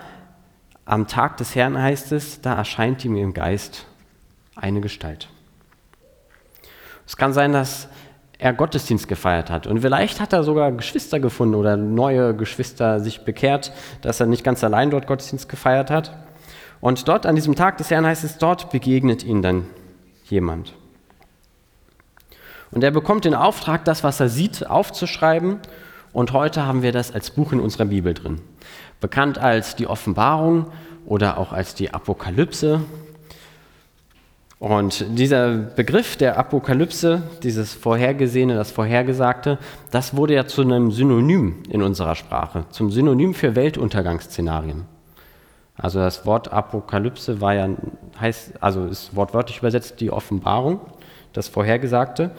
am 0.87 1.07
Tag 1.07 1.37
des 1.37 1.55
Herrn 1.55 1.81
heißt 1.81 2.13
es, 2.13 2.41
da 2.41 2.55
erscheint 2.55 3.05
ihm 3.05 3.17
im 3.17 3.35
Geist 3.35 3.87
eine 4.55 4.81
Gestalt. 4.81 5.29
Es 7.07 7.17
kann 7.17 7.33
sein, 7.33 7.53
dass 7.53 7.89
er 8.39 8.53
Gottesdienst 8.53 9.09
gefeiert 9.09 9.51
hat. 9.51 9.67
Und 9.67 9.81
vielleicht 9.81 10.21
hat 10.21 10.33
er 10.33 10.43
sogar 10.43 10.73
Geschwister 10.73 11.21
gefunden 11.21 11.55
oder 11.55 11.77
neue 11.77 12.35
Geschwister 12.35 13.01
sich 13.01 13.25
bekehrt, 13.25 13.73
dass 14.03 14.21
er 14.21 14.27
nicht 14.27 14.45
ganz 14.45 14.63
allein 14.63 14.91
dort 14.91 15.07
Gottesdienst 15.07 15.49
gefeiert 15.49 15.91
hat. 15.91 16.17
Und 16.81 17.09
dort 17.09 17.25
an 17.25 17.35
diesem 17.35 17.55
Tag 17.55 17.79
des 17.79 17.91
Herrn 17.91 18.05
heißt 18.05 18.25
es, 18.25 18.39
dort 18.39 18.71
begegnet 18.71 19.25
ihn 19.25 19.41
dann 19.41 19.67
jemand. 20.25 20.75
Und 22.71 22.85
er 22.85 22.91
bekommt 22.91 23.25
den 23.25 23.35
Auftrag, 23.35 23.85
das, 23.85 24.05
was 24.05 24.21
er 24.21 24.29
sieht, 24.29 24.69
aufzuschreiben. 24.69 25.61
Und 26.13 26.33
heute 26.33 26.67
haben 26.67 26.83
wir 26.83 26.93
das 26.93 27.13
als 27.13 27.31
Buch 27.31 27.53
in 27.53 27.61
unserer 27.61 27.87
Bibel 27.87 28.13
drin. 28.13 28.41
Bekannt 29.01 29.39
als 29.39 29.77
die 29.77 29.87
Offenbarung 29.87 30.67
oder 31.07 31.39
auch 31.39 31.53
als 31.53 31.75
die 31.75 31.95
Apokalypse 31.95 32.81
und 34.59 35.05
dieser 35.19 35.53
Begriff 35.55 36.17
der 36.17 36.39
Apokalypse, 36.39 37.23
dieses 37.43 37.75
Vorhergesehene, 37.75 38.55
das 38.55 38.71
Vorhergesagte, 38.71 39.59
das 39.91 40.17
wurde 40.17 40.35
ja 40.35 40.47
zu 40.47 40.63
einem 40.63 40.91
Synonym 40.93 41.63
in 41.69 41.83
unserer 41.83 42.15
Sprache, 42.15 42.65
zum 42.71 42.91
Synonym 42.91 43.35
für 43.35 43.55
Weltuntergangsszenarien. 43.55 44.85
Also 45.77 45.99
das 45.99 46.25
Wort 46.25 46.55
Apokalypse 46.55 47.43
war 47.43 47.55
ja, 47.55 47.69
heißt, 48.19 48.55
also 48.63 48.87
ist 48.87 49.15
wortwörtlich 49.15 49.59
übersetzt 49.59 50.01
die 50.01 50.11
Offenbarung, 50.11 50.81
das 51.35 51.49
Vorhergesagte. 51.49 52.31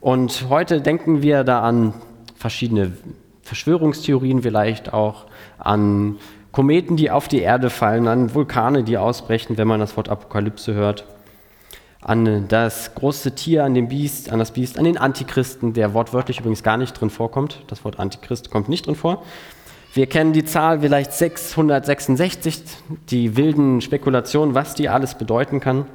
Und 0.00 0.46
heute 0.48 0.80
denken 0.80 1.20
wir 1.20 1.44
da 1.44 1.60
an 1.60 1.92
verschiedene 2.34 2.92
Verschwörungstheorien 3.42 4.40
vielleicht 4.40 4.94
auch, 4.94 5.26
an 5.58 6.16
Kometen, 6.50 6.96
die 6.96 7.10
auf 7.10 7.28
die 7.28 7.40
Erde 7.40 7.68
fallen, 7.68 8.08
an 8.08 8.34
Vulkane, 8.34 8.84
die 8.84 8.96
ausbrechen, 8.96 9.58
wenn 9.58 9.68
man 9.68 9.80
das 9.80 9.98
Wort 9.98 10.08
Apokalypse 10.08 10.72
hört 10.72 11.04
an 12.00 12.46
das 12.48 12.94
große 12.94 13.34
Tier, 13.34 13.64
an 13.64 13.74
den 13.74 13.88
Biest, 13.88 14.30
an 14.30 14.38
das 14.38 14.52
Biest, 14.52 14.78
an 14.78 14.84
den 14.84 14.98
Antichristen, 14.98 15.72
der 15.72 15.94
wortwörtlich 15.94 16.38
übrigens 16.38 16.62
gar 16.62 16.76
nicht 16.76 16.92
drin 16.92 17.10
vorkommt. 17.10 17.62
Das 17.66 17.84
Wort 17.84 17.98
Antichrist 17.98 18.50
kommt 18.50 18.68
nicht 18.68 18.86
drin 18.86 18.94
vor. 18.94 19.24
Wir 19.94 20.06
kennen 20.06 20.32
die 20.32 20.44
Zahl 20.44 20.80
vielleicht 20.80 21.12
666, 21.12 22.62
die 23.10 23.36
wilden 23.36 23.80
Spekulationen, 23.80 24.54
was 24.54 24.74
die 24.74 24.88
alles 24.88 25.16
bedeuten 25.16 25.60
kann. 25.60 25.86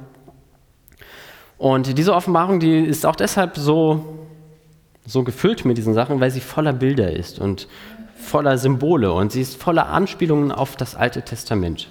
Und 1.56 1.96
diese 1.96 2.14
Offenbarung, 2.14 2.60
die 2.60 2.80
ist 2.80 3.06
auch 3.06 3.16
deshalb 3.16 3.56
so, 3.56 4.18
so 5.06 5.22
gefüllt 5.22 5.64
mit 5.64 5.78
diesen 5.78 5.94
Sachen, 5.94 6.20
weil 6.20 6.30
sie 6.30 6.40
voller 6.40 6.72
Bilder 6.72 7.12
ist 7.12 7.38
und 7.38 7.68
voller 8.16 8.58
Symbole 8.58 9.12
und 9.12 9.32
sie 9.32 9.40
ist 9.40 9.62
voller 9.62 9.88
Anspielungen 9.88 10.50
auf 10.50 10.76
das 10.76 10.96
Alte 10.96 11.22
Testament. 11.22 11.88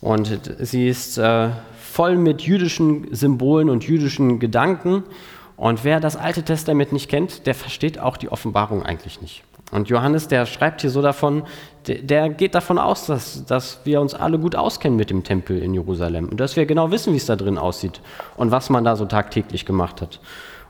Und 0.00 0.40
sie 0.60 0.88
ist 0.88 1.18
äh, 1.18 1.50
voll 1.94 2.16
mit 2.16 2.42
jüdischen 2.42 3.14
Symbolen 3.14 3.70
und 3.70 3.84
jüdischen 3.84 4.40
Gedanken. 4.40 5.04
Und 5.56 5.84
wer 5.84 6.00
das 6.00 6.16
Alte 6.16 6.42
Testament 6.42 6.92
nicht 6.92 7.08
kennt, 7.08 7.46
der 7.46 7.54
versteht 7.54 8.00
auch 8.00 8.16
die 8.16 8.32
Offenbarung 8.32 8.82
eigentlich 8.82 9.22
nicht. 9.22 9.44
Und 9.70 9.88
Johannes, 9.88 10.26
der 10.26 10.44
schreibt 10.46 10.80
hier 10.80 10.90
so 10.90 11.02
davon, 11.02 11.44
der, 11.86 12.30
geht 12.30 12.56
davon 12.56 12.78
aus, 12.78 13.06
dass, 13.06 13.44
dass 13.46 13.78
wir 13.84 14.00
uns 14.00 14.12
alle 14.12 14.40
gut 14.40 14.56
auskennen 14.56 14.96
mit 14.96 15.10
dem 15.10 15.22
Tempel 15.22 15.62
in 15.62 15.72
Jerusalem 15.72 16.28
und 16.28 16.40
dass 16.40 16.56
wir 16.56 16.66
genau 16.66 16.90
wissen, 16.90 17.12
wie 17.12 17.18
es 17.18 17.26
da 17.26 17.36
drin 17.36 17.58
aussieht 17.58 18.00
und 18.36 18.50
was 18.50 18.70
man 18.70 18.82
da 18.82 18.96
so 18.96 19.04
tagtäglich 19.04 19.64
gemacht 19.64 20.02
hat. 20.02 20.20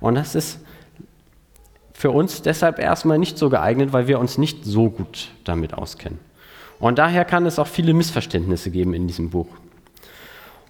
Und 0.01 0.17
das 0.17 0.35
ist 0.35 0.61
für 1.95 2.11
uns 2.11 2.43
deshalb 2.43 2.79
erstmal 2.79 3.19
nicht 3.19 3.39
so 3.39 3.49
geeignet, 3.49 3.95
weil 3.95 4.09
wir 4.09 4.19
uns 4.19 4.37
nicht 4.37 4.67
so 4.67 4.91
gut 4.91 5.31
damit 5.45 5.73
auskennen. 5.73 6.19
Und 6.81 6.99
daher 6.99 7.25
kann 7.25 7.47
es 7.47 7.59
auch 7.59 7.67
viele 7.69 7.95
Missverständnisse 7.95 8.71
geben 8.71 8.93
in 8.93 9.07
diesem 9.07 9.31
Buch. 9.31 9.49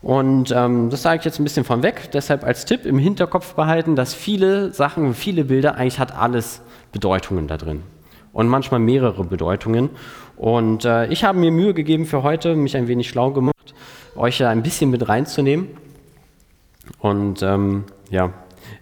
Und 0.04 0.52
ähm, 0.54 0.90
das 0.90 1.00
sage 1.00 1.20
ich 1.20 1.24
jetzt 1.24 1.40
ein 1.40 1.44
bisschen 1.44 1.64
von 1.64 1.82
weg. 1.82 2.10
Deshalb 2.12 2.44
als 2.44 2.66
Tipp 2.66 2.84
im 2.84 2.98
Hinterkopf 2.98 3.54
behalten, 3.54 3.96
dass 3.96 4.12
viele 4.12 4.70
Sachen, 4.70 5.14
viele 5.14 5.44
Bilder, 5.44 5.76
eigentlich 5.76 5.98
hat 5.98 6.14
alles 6.14 6.60
Bedeutungen 6.92 7.48
da 7.48 7.56
drin. 7.56 7.82
Und 8.34 8.48
manchmal 8.48 8.80
mehrere 8.80 9.24
Bedeutungen. 9.24 9.88
Und 10.36 10.84
äh, 10.84 11.06
ich 11.06 11.24
habe 11.24 11.38
mir 11.38 11.50
Mühe 11.50 11.72
gegeben 11.72 12.04
für 12.04 12.22
heute, 12.22 12.54
mich 12.54 12.76
ein 12.76 12.86
wenig 12.86 13.08
schlau 13.08 13.30
gemacht, 13.30 13.74
euch 14.14 14.36
da 14.36 14.50
ein 14.50 14.62
bisschen 14.62 14.90
mit 14.90 15.08
reinzunehmen. 15.08 15.68
Und 16.98 17.42
ähm, 17.42 17.84
ja, 18.10 18.30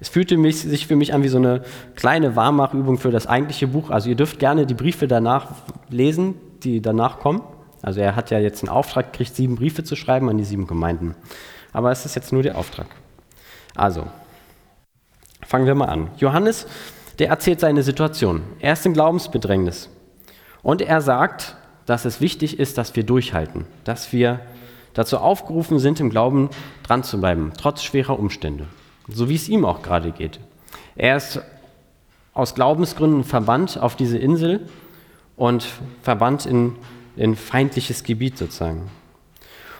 es 0.00 0.08
fühlte 0.08 0.36
mich, 0.36 0.58
sich 0.58 0.88
für 0.88 0.96
mich 0.96 1.14
an 1.14 1.22
wie 1.22 1.28
so 1.28 1.38
eine 1.38 1.62
kleine 1.94 2.34
Warmachübung 2.34 2.98
für 2.98 3.12
das 3.12 3.28
eigentliche 3.28 3.68
Buch. 3.68 3.90
Also 3.90 4.08
ihr 4.08 4.16
dürft 4.16 4.40
gerne 4.40 4.66
die 4.66 4.74
Briefe 4.74 5.06
danach 5.06 5.50
lesen, 5.88 6.34
die 6.64 6.82
danach 6.82 7.20
kommen. 7.20 7.42
Also 7.82 8.00
er 8.00 8.16
hat 8.16 8.30
ja 8.30 8.38
jetzt 8.38 8.62
einen 8.62 8.70
Auftrag 8.70 9.12
gekriegt, 9.12 9.34
sieben 9.34 9.56
Briefe 9.56 9.84
zu 9.84 9.96
schreiben 9.96 10.28
an 10.28 10.38
die 10.38 10.44
sieben 10.44 10.66
Gemeinden. 10.66 11.14
Aber 11.72 11.90
es 11.90 12.06
ist 12.06 12.14
jetzt 12.14 12.32
nur 12.32 12.42
der 12.42 12.56
Auftrag. 12.56 12.86
Also, 13.74 14.06
fangen 15.46 15.66
wir 15.66 15.74
mal 15.74 15.86
an. 15.86 16.10
Johannes, 16.16 16.66
der 17.18 17.28
erzählt 17.28 17.60
seine 17.60 17.82
Situation. 17.82 18.42
Er 18.60 18.74
ist 18.74 18.86
in 18.86 18.92
Glaubensbedrängnis. 18.92 19.88
Und 20.62 20.80
er 20.80 21.00
sagt, 21.00 21.56
dass 21.86 22.04
es 22.04 22.20
wichtig 22.20 22.60
ist, 22.60 22.78
dass 22.78 22.94
wir 22.94 23.04
durchhalten, 23.04 23.66
dass 23.84 24.12
wir 24.12 24.40
dazu 24.94 25.18
aufgerufen 25.18 25.78
sind, 25.78 26.00
im 26.00 26.10
Glauben 26.10 26.50
dran 26.84 27.02
zu 27.02 27.18
bleiben, 27.18 27.52
trotz 27.58 27.82
schwerer 27.82 28.18
Umstände. 28.18 28.66
So 29.08 29.28
wie 29.28 29.34
es 29.34 29.48
ihm 29.48 29.64
auch 29.64 29.82
gerade 29.82 30.12
geht. 30.12 30.38
Er 30.94 31.16
ist 31.16 31.40
aus 32.34 32.54
Glaubensgründen 32.54 33.24
verbannt 33.24 33.78
auf 33.78 33.96
diese 33.96 34.18
Insel 34.18 34.68
und 35.36 35.66
verbannt 36.02 36.46
in 36.46 36.76
in 37.16 37.36
feindliches 37.36 38.04
Gebiet 38.04 38.38
sozusagen. 38.38 38.90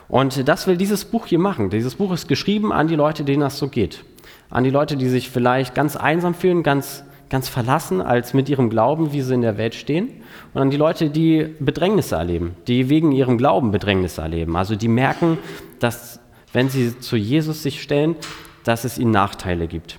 Und 0.09 0.47
das 0.47 0.67
will 0.67 0.77
dieses 0.77 1.07
Buch 1.07 1.27
hier 1.27 1.39
machen. 1.39 1.71
Dieses 1.71 1.95
Buch 1.95 2.13
ist 2.13 2.29
geschrieben 2.29 2.73
an 2.73 2.87
die 2.87 2.97
Leute, 2.97 3.25
denen 3.25 3.41
das 3.41 3.59
so 3.59 3.69
geht. 3.69 4.05
An 4.51 4.65
die 4.65 4.71
Leute, 4.71 4.97
die 4.97 5.09
sich 5.09 5.31
vielleicht 5.31 5.75
ganz 5.75 5.97
einsam 5.97 6.35
fühlen, 6.35 6.63
ganz, 6.63 7.05
ganz 7.31 7.49
verlassen 7.49 8.03
als 8.03 8.35
mit 8.35 8.51
ihrem 8.51 8.69
Glauben, 8.69 9.15
wie 9.15 9.23
sie 9.23 9.33
in 9.33 9.41
der 9.41 9.57
Welt 9.57 9.75
stehen. 9.75 10.11
Und 10.53 10.61
an 10.61 10.71
die 10.71 10.77
Leute, 10.77 11.09
die 11.09 11.55
Bedrängnisse 11.59 12.17
erleben, 12.17 12.55
die 12.69 12.91
wegen 12.91 13.13
ihrem 13.13 13.39
Glauben 13.39 13.71
Bedrängnisse 13.71 14.21
erleben. 14.21 14.55
Also 14.55 14.77
die 14.77 14.89
merken, 14.89 15.39
dass 15.79 16.21
wenn 16.53 16.69
sie 16.69 16.99
zu 16.99 17.17
Jesus 17.17 17.63
sich 17.63 17.81
stellen, 17.81 18.15
dass 18.65 18.85
es 18.85 18.99
ihnen 18.99 19.13
Nachteile 19.13 19.67
gibt. 19.67 19.99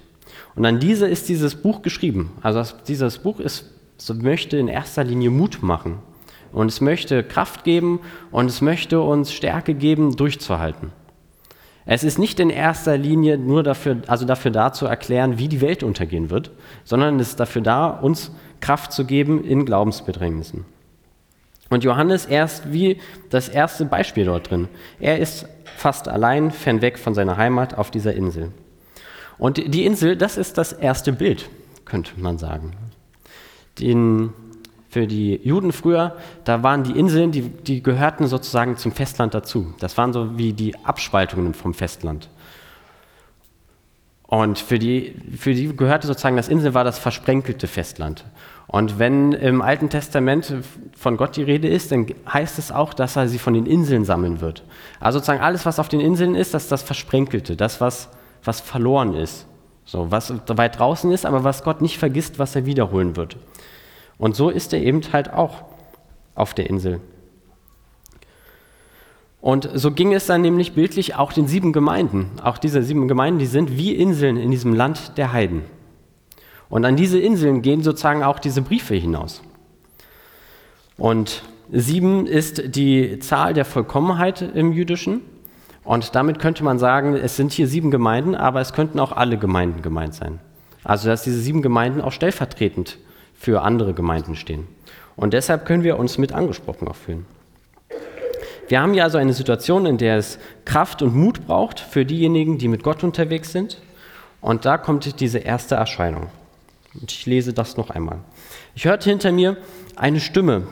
Und 0.56 0.66
an 0.66 0.80
diese 0.80 1.08
ist 1.08 1.28
dieses 1.28 1.56
Buch 1.56 1.82
geschrieben. 1.82 2.34
Also 2.44 2.64
dieses 2.88 3.18
Buch 3.18 3.40
ist, 3.40 3.72
möchte 4.14 4.58
in 4.58 4.68
erster 4.68 5.04
Linie 5.04 5.32
Mut 5.32 5.64
machen 5.64 5.98
und 6.54 6.68
es 6.68 6.80
möchte 6.80 7.24
Kraft 7.24 7.64
geben 7.64 8.00
und 8.32 8.46
es 8.46 8.62
möchte 8.62 9.02
uns 9.02 9.34
Stärke 9.34 9.74
geben, 9.74 10.16
durchzuhalten. 10.16 10.92
Es 11.86 12.04
ist 12.04 12.18
nicht 12.18 12.40
in 12.40 12.50
erster 12.50 12.98
Linie 12.98 13.38
nur 13.38 13.62
dafür, 13.62 13.98
also 14.08 14.26
dafür 14.26 14.52
da 14.52 14.72
zu 14.72 14.86
erklären, 14.86 15.38
wie 15.38 15.50
die 15.50 15.60
Welt 15.60 15.84
untergehen 15.84 16.30
wird, 16.30 16.52
sondern 16.86 17.20
es 17.20 17.30
ist 17.30 17.40
dafür 17.40 17.62
da, 17.62 17.88
uns 17.88 18.32
Kraft 18.62 18.94
zu 18.94 19.06
geben 19.06 19.44
in 19.44 19.66
Glaubensbedrängnissen. 19.66 20.66
Und 21.70 21.84
Johannes, 21.84 22.26
er 22.26 22.46
ist 22.46 22.72
wie 22.72 23.02
das 23.30 23.50
erste 23.50 23.86
Beispiel 23.86 24.26
dort 24.26 24.50
drin. 24.50 24.70
Er 25.00 25.18
ist 25.20 25.48
fast 25.76 26.08
allein, 26.08 26.52
fernweg 26.52 27.00
von 27.00 27.14
seiner 27.14 27.36
Heimat 27.36 27.78
auf 27.78 27.92
dieser 27.92 28.14
Insel. 28.14 28.52
Und 29.38 29.58
die 29.74 29.86
Insel, 29.86 30.16
das 30.16 30.38
ist 30.38 30.58
das 30.58 30.72
erste 30.72 31.12
Bild, 31.12 31.50
könnte 31.84 32.12
man 32.18 32.38
sagen. 32.38 32.74
Den 33.80 34.32
für 34.94 35.08
die 35.08 35.40
Juden 35.44 35.72
früher, 35.72 36.16
da 36.44 36.62
waren 36.62 36.84
die 36.84 36.92
Inseln, 36.92 37.32
die, 37.32 37.42
die 37.42 37.82
gehörten 37.82 38.28
sozusagen 38.28 38.78
zum 38.78 38.92
Festland 38.92 39.34
dazu. 39.34 39.74
Das 39.80 39.98
waren 39.98 40.14
so 40.14 40.38
wie 40.38 40.54
die 40.54 40.76
Abspaltungen 40.86 41.56
vom 41.56 41.74
Festland. 41.74 42.30
Und 44.28 44.60
für 44.60 44.78
die, 44.78 45.16
für 45.36 45.56
die 45.56 45.76
gehörte 45.76 46.06
sozusagen 46.06 46.38
das 46.38 46.48
Insel 46.48 46.76
war 46.76 46.84
das 46.84 47.00
versprenkelte 47.00 47.66
Festland. 47.66 48.24
Und 48.68 49.00
wenn 49.00 49.32
im 49.34 49.64
Alten 49.64 49.90
Testament 49.90 50.54
von 50.96 51.18
Gott 51.18 51.38
die 51.38 51.44
Rede 51.44 51.68
ist, 51.68 51.92
dann 51.92 52.06
heißt 52.32 52.60
es 52.60 52.72
auch, 52.72 52.94
dass 52.94 53.16
er 53.16 53.28
sie 53.28 53.40
von 53.40 53.56
den 53.56 53.66
Inseln 53.66 54.06
sammeln 54.06 54.42
wird. 54.42 54.64
Also 55.00 55.18
sozusagen 55.18 55.42
alles, 55.42 55.66
was 55.66 55.80
auf 55.80 55.90
den 55.90 56.02
Inseln 56.02 56.36
ist, 56.36 56.54
das 56.54 56.64
ist 56.64 56.72
das 56.72 56.84
Versprenkelte, 56.84 57.56
das, 57.56 57.82
was, 57.82 58.10
was 58.44 58.62
verloren 58.62 59.16
ist. 59.16 59.48
So, 59.86 60.12
was 60.12 60.32
weit 60.48 60.78
draußen 60.78 61.12
ist, 61.12 61.26
aber 61.26 61.44
was 61.44 61.64
Gott 61.64 61.82
nicht 61.82 61.98
vergisst, 61.98 62.38
was 62.38 62.56
er 62.56 62.68
wiederholen 62.68 63.16
wird. 63.16 63.38
Und 64.18 64.36
so 64.36 64.50
ist 64.50 64.74
er 64.74 64.82
eben 64.82 65.02
halt 65.12 65.34
auch 65.34 65.64
auf 66.36 66.54
der 66.54 66.70
Insel. 66.70 67.00
Und 69.42 69.70
so 69.74 69.92
ging 69.92 70.14
es 70.14 70.26
dann 70.26 70.42
nämlich 70.42 70.74
bildlich 70.74 71.16
auch 71.16 71.34
den 71.34 71.48
sieben 71.48 71.74
Gemeinden. 71.74 72.32
Auch 72.42 72.58
diese 72.58 72.82
sieben 72.82 73.10
Gemeinden, 73.10 73.40
die 73.40 73.46
sind 73.46 73.78
wie 73.78 73.94
Inseln 73.94 74.38
in 74.38 74.52
diesem 74.52 74.74
Land 74.74 75.18
der 75.18 75.34
Heiden. 75.34 75.64
Und 76.70 76.86
an 76.86 76.96
diese 76.96 77.20
Inseln 77.20 77.62
gehen 77.62 77.84
sozusagen 77.84 78.24
auch 78.24 78.40
diese 78.40 78.62
Briefe 78.62 78.96
hinaus. 78.96 79.42
Und 80.98 81.44
sieben 81.72 82.26
ist 82.26 82.76
die 82.76 83.20
Zahl 83.20 83.54
der 83.54 83.66
Vollkommenheit 83.66 84.42
im 84.42 84.72
Jüdischen. 84.72 85.22
Und 85.84 86.16
damit 86.16 86.40
könnte 86.40 86.64
man 86.64 86.80
sagen, 86.80 87.14
es 87.14 87.36
sind 87.36 87.52
hier 87.52 87.68
sieben 87.68 87.92
Gemeinden, 87.92 88.36
aber 88.36 88.62
es 88.62 88.72
könnten 88.72 89.00
auch 89.00 89.12
alle 89.12 89.38
Gemeinden 89.38 89.82
gemeint 89.82 90.14
sein. 90.14 90.40
Also 90.86 91.10
dass 91.10 91.24
diese 91.24 91.40
sieben 91.40 91.62
Gemeinden 91.62 92.00
auch 92.00 92.14
stellvertretend 92.14 92.98
für 93.44 93.62
andere 93.62 93.94
Gemeinden 93.94 94.38
stehen. 94.38 94.70
Und 95.18 95.34
deshalb 95.34 95.66
können 95.66 95.84
wir 95.84 96.00
uns 96.00 96.18
mit 96.18 96.32
angesprochen 96.32 96.88
auch 96.88 96.96
fühlen. 96.96 97.26
Wir 98.70 98.80
haben 98.80 98.94
hier 98.94 99.04
also 99.04 99.18
eine 99.18 99.34
Situation, 99.34 99.86
in 99.86 99.98
der 99.98 100.16
es 100.16 100.40
Kraft 100.64 101.02
und 101.02 101.14
Mut 101.14 101.46
braucht 101.46 101.82
für 101.82 102.06
diejenigen, 102.06 102.58
die 102.58 102.70
mit 102.70 102.84
Gott 102.84 103.04
unterwegs 103.04 103.52
sind. 103.52 103.82
Und 104.40 104.64
da 104.64 104.78
kommt 104.78 105.20
diese 105.20 105.40
erste 105.40 105.76
Erscheinung. 105.76 106.28
Und 106.94 107.12
ich 107.12 107.26
lese 107.26 107.52
das 107.52 107.76
noch 107.76 107.90
einmal. 107.90 108.20
Ich 108.76 108.86
hörte 108.86 109.10
hinter 109.10 109.34
mir 109.34 109.58
eine 109.98 110.22
Stimme, 110.22 110.64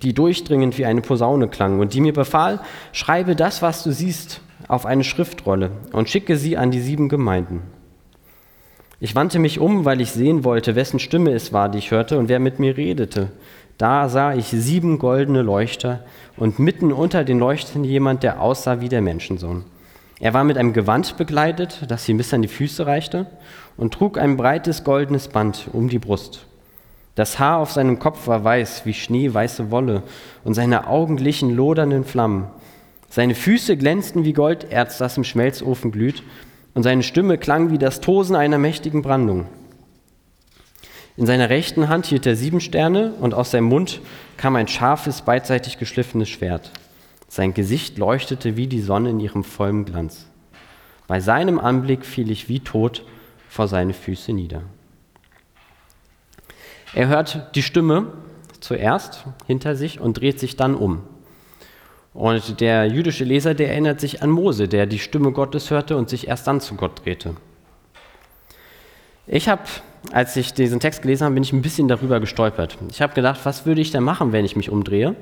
die 0.00 0.14
durchdringend 0.14 0.78
wie 0.78 0.86
eine 0.86 1.00
Posaune 1.00 1.48
klang 1.48 1.80
und 1.80 1.94
die 1.94 2.00
mir 2.00 2.12
befahl, 2.12 2.60
schreibe 2.92 3.34
das, 3.34 3.60
was 3.60 3.82
du 3.82 3.90
siehst, 3.90 4.40
auf 4.68 4.86
eine 4.86 5.02
Schriftrolle 5.02 5.72
und 5.90 6.08
schicke 6.08 6.36
sie 6.36 6.56
an 6.56 6.70
die 6.70 6.80
sieben 6.80 7.08
Gemeinden. 7.08 7.62
Ich 9.02 9.14
wandte 9.14 9.38
mich 9.38 9.58
um, 9.58 9.86
weil 9.86 10.02
ich 10.02 10.12
sehen 10.12 10.44
wollte, 10.44 10.76
wessen 10.76 10.98
Stimme 10.98 11.32
es 11.32 11.54
war, 11.54 11.70
die 11.70 11.78
ich 11.78 11.90
hörte 11.90 12.18
und 12.18 12.28
wer 12.28 12.38
mit 12.38 12.58
mir 12.58 12.76
redete. 12.76 13.30
Da 13.78 14.10
sah 14.10 14.34
ich 14.34 14.48
sieben 14.48 14.98
goldene 14.98 15.40
Leuchter 15.40 16.04
und 16.36 16.58
mitten 16.58 16.92
unter 16.92 17.24
den 17.24 17.38
Leuchtern 17.38 17.82
jemand, 17.82 18.22
der 18.22 18.42
aussah 18.42 18.82
wie 18.82 18.90
der 18.90 19.00
Menschensohn. 19.00 19.64
Er 20.20 20.34
war 20.34 20.44
mit 20.44 20.58
einem 20.58 20.74
Gewand 20.74 21.16
bekleidet, 21.16 21.86
das 21.88 22.06
ihm 22.10 22.18
bis 22.18 22.34
an 22.34 22.42
die 22.42 22.48
Füße 22.48 22.84
reichte, 22.84 23.24
und 23.78 23.94
trug 23.94 24.18
ein 24.18 24.36
breites 24.36 24.84
goldenes 24.84 25.28
Band 25.28 25.70
um 25.72 25.88
die 25.88 25.98
Brust. 25.98 26.44
Das 27.14 27.38
Haar 27.38 27.56
auf 27.56 27.72
seinem 27.72 27.98
Kopf 27.98 28.26
war 28.26 28.44
weiß 28.44 28.84
wie 28.84 28.92
schneeweiße 28.92 29.70
Wolle, 29.70 30.02
und 30.44 30.52
seine 30.52 30.88
Augen 30.88 31.16
glichen 31.16 31.56
lodernden 31.56 32.04
Flammen. 32.04 32.48
Seine 33.08 33.34
Füße 33.34 33.78
glänzten 33.78 34.26
wie 34.26 34.34
Golderz, 34.34 34.98
das 34.98 35.16
im 35.16 35.24
Schmelzofen 35.24 35.90
glüht, 35.90 36.22
und 36.80 36.84
seine 36.84 37.02
Stimme 37.02 37.36
klang 37.36 37.70
wie 37.70 37.76
das 37.76 38.00
Tosen 38.00 38.34
einer 38.34 38.56
mächtigen 38.56 39.02
Brandung. 39.02 39.46
In 41.18 41.26
seiner 41.26 41.50
rechten 41.50 41.90
Hand 41.90 42.06
hielt 42.06 42.24
er 42.24 42.36
sieben 42.36 42.62
Sterne, 42.62 43.12
und 43.20 43.34
aus 43.34 43.50
seinem 43.50 43.66
Mund 43.66 44.00
kam 44.38 44.56
ein 44.56 44.66
scharfes, 44.66 45.20
beidseitig 45.20 45.76
geschliffenes 45.76 46.30
Schwert. 46.30 46.70
Sein 47.28 47.52
Gesicht 47.52 47.98
leuchtete 47.98 48.56
wie 48.56 48.66
die 48.66 48.80
Sonne 48.80 49.10
in 49.10 49.20
ihrem 49.20 49.44
vollen 49.44 49.84
Glanz. 49.84 50.24
Bei 51.06 51.20
seinem 51.20 51.58
Anblick 51.58 52.06
fiel 52.06 52.30
ich 52.30 52.48
wie 52.48 52.60
tot 52.60 53.04
vor 53.50 53.68
seine 53.68 53.92
Füße 53.92 54.32
nieder. 54.32 54.62
Er 56.94 57.08
hört 57.08 57.54
die 57.56 57.62
Stimme 57.62 58.06
zuerst 58.60 59.26
hinter 59.46 59.76
sich 59.76 60.00
und 60.00 60.18
dreht 60.18 60.40
sich 60.40 60.56
dann 60.56 60.74
um. 60.74 61.02
Und 62.12 62.60
der 62.60 62.86
jüdische 62.86 63.24
Leser, 63.24 63.54
der 63.54 63.70
erinnert 63.70 64.00
sich 64.00 64.22
an 64.22 64.30
Mose, 64.30 64.66
der 64.66 64.86
die 64.86 64.98
Stimme 64.98 65.30
Gottes 65.30 65.70
hörte 65.70 65.96
und 65.96 66.08
sich 66.08 66.26
erst 66.26 66.46
dann 66.46 66.60
zu 66.60 66.74
Gott 66.74 67.04
drehte. 67.04 67.36
Ich 69.26 69.48
habe, 69.48 69.62
als 70.12 70.34
ich 70.34 70.52
diesen 70.52 70.80
Text 70.80 71.02
gelesen 71.02 71.24
habe, 71.24 71.34
bin 71.34 71.44
ich 71.44 71.52
ein 71.52 71.62
bisschen 71.62 71.86
darüber 71.86 72.18
gestolpert. 72.18 72.78
Ich 72.90 73.00
habe 73.00 73.14
gedacht, 73.14 73.40
was 73.44 73.64
würde 73.64 73.80
ich 73.80 73.92
denn 73.92 74.02
machen, 74.02 74.32
wenn 74.32 74.44
ich 74.44 74.56
mich 74.56 74.70
umdrehe? 74.70 75.14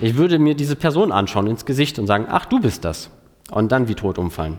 Ich 0.00 0.16
würde 0.16 0.40
mir 0.40 0.56
diese 0.56 0.74
Person 0.74 1.12
anschauen 1.12 1.46
ins 1.46 1.64
Gesicht 1.64 2.00
und 2.00 2.08
sagen, 2.08 2.26
ach, 2.28 2.46
du 2.46 2.60
bist 2.60 2.84
das. 2.84 3.10
Und 3.52 3.70
dann 3.70 3.86
wie 3.86 3.94
tot 3.94 4.18
umfallen. 4.18 4.58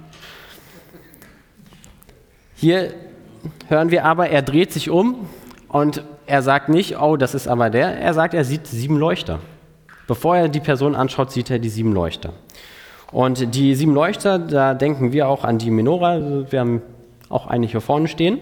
Hier 2.55 2.93
hören 3.67 3.91
wir 3.91 4.05
aber, 4.05 4.29
er 4.29 4.41
dreht 4.41 4.71
sich 4.71 4.89
um 4.89 5.27
und 5.67 6.03
er 6.25 6.41
sagt 6.41 6.69
nicht, 6.69 6.97
oh, 6.97 7.17
das 7.17 7.35
ist 7.35 7.49
aber 7.49 7.69
der. 7.69 7.99
Er 7.99 8.13
sagt, 8.13 8.33
er 8.33 8.45
sieht 8.45 8.65
sieben 8.65 8.97
Leuchter. 8.97 9.39
Bevor 10.07 10.37
er 10.37 10.49
die 10.49 10.59
Person 10.59 10.95
anschaut, 10.95 11.31
sieht 11.31 11.49
er 11.49 11.59
die 11.59 11.69
sieben 11.69 11.93
Leuchter. 11.93 12.33
Und 13.11 13.55
die 13.55 13.75
sieben 13.75 13.93
Leuchter, 13.93 14.39
da 14.39 14.73
denken 14.73 15.11
wir 15.11 15.29
auch 15.29 15.43
an 15.43 15.57
die 15.57 15.71
Menora. 15.71 16.51
Wir 16.51 16.59
haben 16.59 16.81
auch 17.29 17.47
eine 17.47 17.65
hier 17.65 17.81
vorne 17.81 18.07
stehen. 18.07 18.39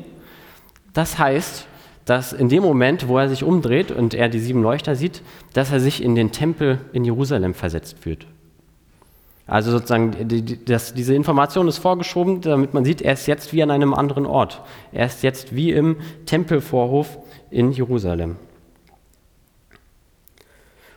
Das 0.94 1.18
heißt, 1.20 1.68
dass 2.06 2.34
in 2.34 2.50
dem 2.50 2.64
Moment, 2.64 3.08
wo 3.08 3.18
er 3.18 3.30
sich 3.30 3.44
umdreht 3.44 3.92
und 3.92 4.14
er 4.14 4.30
die 4.30 4.40
sieben 4.40 4.62
Leuchter 4.62 4.96
sieht, 4.96 5.22
dass 5.54 5.72
er 5.72 5.80
sich 5.80 6.04
in 6.04 6.16
den 6.16 6.32
Tempel 6.32 6.80
in 6.92 7.06
Jerusalem 7.06 7.54
versetzt 7.54 7.98
fühlt. 8.00 8.26
Also 9.46 9.72
sozusagen, 9.72 10.16
das, 10.66 10.94
diese 10.94 11.14
Information 11.16 11.68
ist 11.68 11.78
vorgeschoben, 11.78 12.42
damit 12.42 12.74
man 12.74 12.86
sieht, 12.86 13.02
er 13.02 13.14
ist 13.14 13.28
jetzt 13.28 13.52
wie 13.54 13.62
an 13.62 13.72
einem 13.72 13.94
anderen 13.94 14.26
Ort. 14.26 14.62
Er 14.92 15.06
ist 15.06 15.22
jetzt 15.22 15.56
wie 15.56 15.72
im 15.72 15.98
Tempelvorhof 16.26 17.18
in 17.52 17.72
Jerusalem. 17.72 18.38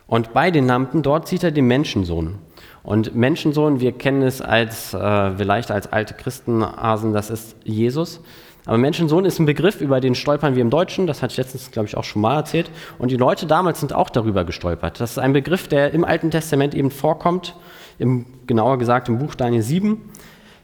Und 0.07 0.33
bei 0.33 0.51
den 0.51 0.65
Lampen, 0.65 1.03
dort 1.03 1.27
sieht 1.27 1.43
er 1.43 1.51
den 1.51 1.67
Menschensohn. 1.67 2.35
Und 2.81 3.13
Menschensohn, 3.13 3.81
wir 3.81 3.91
kennen 3.91 4.21
es 4.21 4.41
als, 4.41 4.93
äh, 4.93 5.35
vielleicht 5.35 5.69
als 5.69 5.91
alte 5.91 6.13
Christenasen, 6.13 7.13
das 7.13 7.29
ist 7.29 7.57
Jesus. 7.65 8.21
Aber 8.65 8.77
Menschensohn 8.77 9.25
ist 9.25 9.39
ein 9.39 9.45
Begriff, 9.45 9.81
über 9.81 10.01
den 10.01 10.15
stolpern 10.15 10.55
wir 10.55 10.61
im 10.61 10.69
Deutschen. 10.69 11.07
Das 11.07 11.21
hatte 11.21 11.31
ich 11.31 11.37
letztens, 11.37 11.71
glaube 11.71 11.87
ich, 11.87 11.95
auch 11.95 12.03
schon 12.03 12.21
mal 12.21 12.35
erzählt. 12.35 12.69
Und 12.99 13.11
die 13.11 13.17
Leute 13.17 13.45
damals 13.45 13.79
sind 13.79 13.93
auch 13.93 14.09
darüber 14.09 14.43
gestolpert. 14.43 14.99
Das 14.99 15.11
ist 15.11 15.19
ein 15.19 15.33
Begriff, 15.33 15.67
der 15.67 15.93
im 15.93 16.03
Alten 16.03 16.31
Testament 16.31 16.75
eben 16.75 16.91
vorkommt, 16.91 17.55
im, 17.97 18.25
genauer 18.45 18.77
gesagt 18.77 19.07
im 19.07 19.19
Buch 19.19 19.35
Daniel 19.35 19.61
7. 19.61 20.01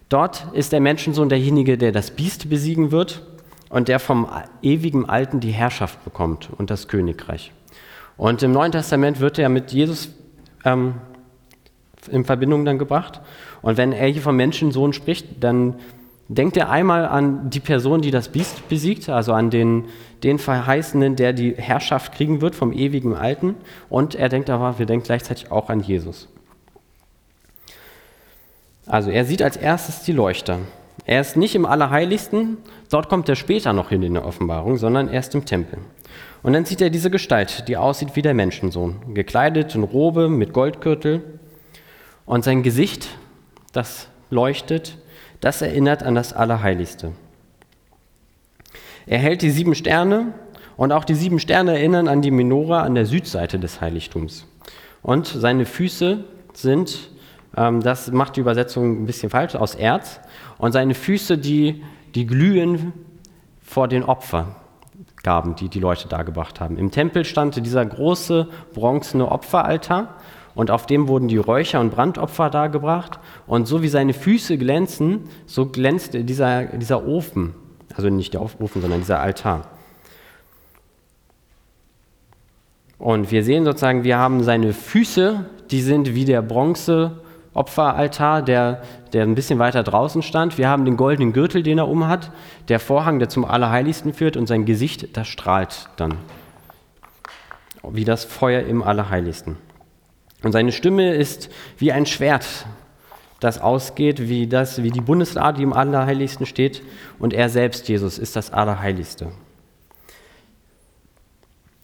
Dort 0.10 0.48
ist 0.54 0.74
der 0.74 0.82
Menschensohn 0.82 1.30
derjenige, 1.30 1.78
der 1.78 1.92
das 1.92 2.12
Biest 2.12 2.50
besiegen 2.50 2.92
wird 2.92 3.24
und 3.70 3.88
der 3.88 4.00
vom 4.00 4.28
ewigen 4.62 5.10
Alten 5.10 5.40
die 5.40 5.52
Herrschaft 5.52 6.04
bekommt 6.04 6.50
und 6.58 6.70
das 6.70 6.88
Königreich. 6.88 7.52
Und 8.18 8.44
im 8.44 8.52
Neuen 8.52 8.72
Testament 8.72 9.20
wird 9.20 9.40
er 9.40 9.50
mit 9.50 9.72
Jesus 9.72 10.10
ähm, 10.66 10.96
in 12.10 12.26
Verbindung 12.26 12.66
dann 12.66 12.78
gebracht. 12.78 13.22
Und 13.62 13.78
wenn 13.78 13.92
er 13.92 14.08
hier 14.08 14.22
vom 14.22 14.36
Menschensohn 14.36 14.94
spricht, 14.94 15.44
dann 15.44 15.76
denkt 16.28 16.58
er 16.58 16.70
einmal 16.70 17.06
an 17.06 17.50
die 17.50 17.60
Person, 17.60 18.02
die 18.02 18.12
das 18.12 18.30
Biest 18.30 18.68
besiegt, 18.70 19.10
also 19.10 19.34
an 19.34 19.50
den, 19.50 19.86
den 20.24 20.40
Verheißenen, 20.40 21.16
der 21.16 21.34
die 21.34 21.54
Herrschaft 21.56 22.14
kriegen 22.14 22.42
wird 22.42 22.56
vom 22.56 22.72
ewigen 22.72 23.16
Alten. 23.16 23.56
Und 23.90 24.16
er 24.16 24.30
denkt 24.30 24.50
aber, 24.50 24.80
wir 24.80 24.86
denken 24.86 25.06
gleichzeitig 25.06 25.52
auch 25.52 25.70
an 25.70 25.82
Jesus. 25.82 26.28
Also 28.86 29.12
er 29.12 29.26
sieht 29.26 29.42
als 29.42 29.58
erstes 29.58 30.04
die 30.04 30.12
Leuchter. 30.12 30.60
Er 31.06 31.22
ist 31.22 31.36
nicht 31.36 31.56
im 31.56 31.66
Allerheiligsten, 31.66 32.58
dort 32.90 33.10
kommt 33.10 33.28
er 33.28 33.36
später 33.36 33.74
noch 33.74 33.90
hin 33.90 34.04
in 34.04 34.14
der 34.14 34.26
Offenbarung, 34.26 34.78
sondern 34.78 35.10
erst 35.10 35.36
im 35.36 35.46
Tempel. 35.46 35.80
Und 36.44 36.54
dann 36.54 36.66
sieht 36.66 36.82
er 36.82 36.90
diese 36.90 37.10
Gestalt, 37.10 37.68
die 37.68 37.78
aussieht 37.78 38.16
wie 38.16 38.22
der 38.22 38.34
Menschensohn, 38.34 39.16
gekleidet 39.16 39.74
in 39.74 39.84
Robe 39.84 40.30
mit 40.30 40.54
Goldgürtel. 40.54 41.40
Und 42.26 42.44
sein 42.44 42.64
Gesicht, 42.64 43.08
das 43.72 44.08
leuchtet 44.30 44.98
das 45.44 45.62
erinnert 45.62 46.04
an 46.04 46.16
das 46.16 46.32
Allerheiligste. 46.32 47.12
Er 49.06 49.20
hält 49.20 49.42
die 49.42 49.50
sieben 49.50 49.76
Sterne 49.76 50.34
und 50.78 50.94
auch 50.94 51.04
die 51.04 51.16
sieben 51.16 51.38
Sterne 51.38 51.74
erinnern 51.74 52.08
an 52.08 52.22
die 52.22 52.32
Menora 52.32 52.84
an 52.84 52.96
der 52.96 53.06
Südseite 53.06 53.60
des 53.60 53.82
Heiligtums. 53.82 54.46
Und 55.02 55.28
seine 55.28 55.66
Füße 55.66 56.24
sind, 56.54 57.10
ähm, 57.58 57.82
das 57.82 58.10
macht 58.10 58.38
die 58.38 58.40
Übersetzung 58.40 59.04
ein 59.04 59.06
bisschen 59.06 59.30
falsch, 59.30 59.56
aus 59.56 59.76
Erz. 59.76 60.22
Und 60.60 60.72
seine 60.72 60.94
Füße, 60.94 61.38
die, 61.38 61.84
die 62.16 62.26
glühen 62.26 62.94
vor 63.62 63.90
den 63.90 64.04
Opfergaben, 65.24 65.56
die 65.56 65.70
die 65.70 65.80
Leute 65.80 66.10
dargebracht 66.10 66.60
haben. 66.60 66.78
Im 66.78 66.92
Tempel 66.92 67.24
stand 67.24 67.56
dieser 67.66 67.86
große 67.86 68.50
bronzene 68.74 69.32
Opferaltar 69.32 70.16
und 70.54 70.70
auf 70.70 70.86
dem 70.86 71.08
wurden 71.08 71.30
die 71.30 71.38
Räucher- 71.38 71.80
und 71.80 71.92
Brandopfer 71.92 72.50
dargebracht. 72.50 73.20
Und 73.48 73.66
so 73.66 73.82
wie 73.82 73.88
seine 73.88 74.14
Füße 74.14 74.58
glänzen, 74.58 75.30
so 75.46 75.68
glänzt 75.68 76.14
dieser, 76.14 76.66
dieser 76.66 77.08
Ofen, 77.08 77.56
also 77.96 78.10
nicht 78.10 78.34
der 78.34 78.42
Ofen, 78.42 78.82
sondern 78.82 79.00
dieser 79.00 79.22
Altar. 79.22 79.62
Und 82.98 83.32
wir 83.32 83.46
sehen 83.46 83.64
sozusagen, 83.64 84.04
wir 84.04 84.18
haben 84.18 84.44
seine 84.44 84.74
Füße, 84.74 85.46
die 85.72 85.82
sind 85.82 86.16
wie 86.16 86.26
der 86.26 86.42
Bronze-Opferaltar, 86.42 88.42
der, 88.42 88.82
der 89.14 89.24
ein 89.24 89.36
bisschen 89.36 89.60
weiter 89.60 89.84
draußen 89.84 90.22
stand. 90.24 90.58
Wir 90.58 90.68
haben 90.68 90.86
den 90.86 90.98
goldenen 90.98 91.34
Gürtel, 91.34 91.64
den 91.64 91.78
er 91.78 91.88
umhat, 91.88 92.32
der 92.68 92.80
Vorhang, 92.80 93.20
der 93.20 93.30
zum 93.30 93.46
Allerheiligsten 93.46 94.14
führt, 94.14 94.36
und 94.36 94.48
sein 94.48 94.66
Gesicht, 94.66 95.16
das 95.16 95.28
strahlt 95.28 95.90
dann. 95.98 96.18
Wie 97.84 98.06
das 98.06 98.26
Feuer 98.26 98.64
im 98.64 98.82
Allerheiligsten. 98.82 99.58
Und 100.42 100.52
seine 100.52 100.72
Stimme 100.72 101.14
ist 101.14 101.50
wie 101.78 101.92
ein 101.92 102.06
Schwert, 102.06 102.66
das 103.40 103.60
ausgeht, 103.60 104.28
wie, 104.30 104.48
das, 104.48 104.84
wie 104.84 104.92
die 104.92 105.02
Bundeslade, 105.02 105.58
die 105.58 105.64
im 105.64 105.74
Allerheiligsten 105.74 106.46
steht. 106.46 106.82
Und 107.20 107.34
er 107.34 107.50
selbst, 107.50 107.88
Jesus, 107.90 108.18
ist 108.18 108.36
das 108.36 108.52
Allerheiligste. 108.52 109.32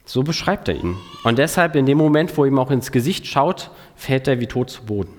So 0.05 0.23
beschreibt 0.23 0.67
er 0.67 0.75
ihn. 0.75 0.97
Und 1.23 1.37
deshalb, 1.37 1.75
in 1.75 1.85
dem 1.85 1.97
Moment, 1.97 2.35
wo 2.35 2.45
ihm 2.45 2.57
auch 2.57 2.71
ins 2.71 2.91
Gesicht 2.91 3.27
schaut, 3.27 3.69
fällt 3.95 4.27
er 4.27 4.39
wie 4.39 4.47
tot 4.47 4.69
zu 4.69 4.83
Boden. 4.85 5.18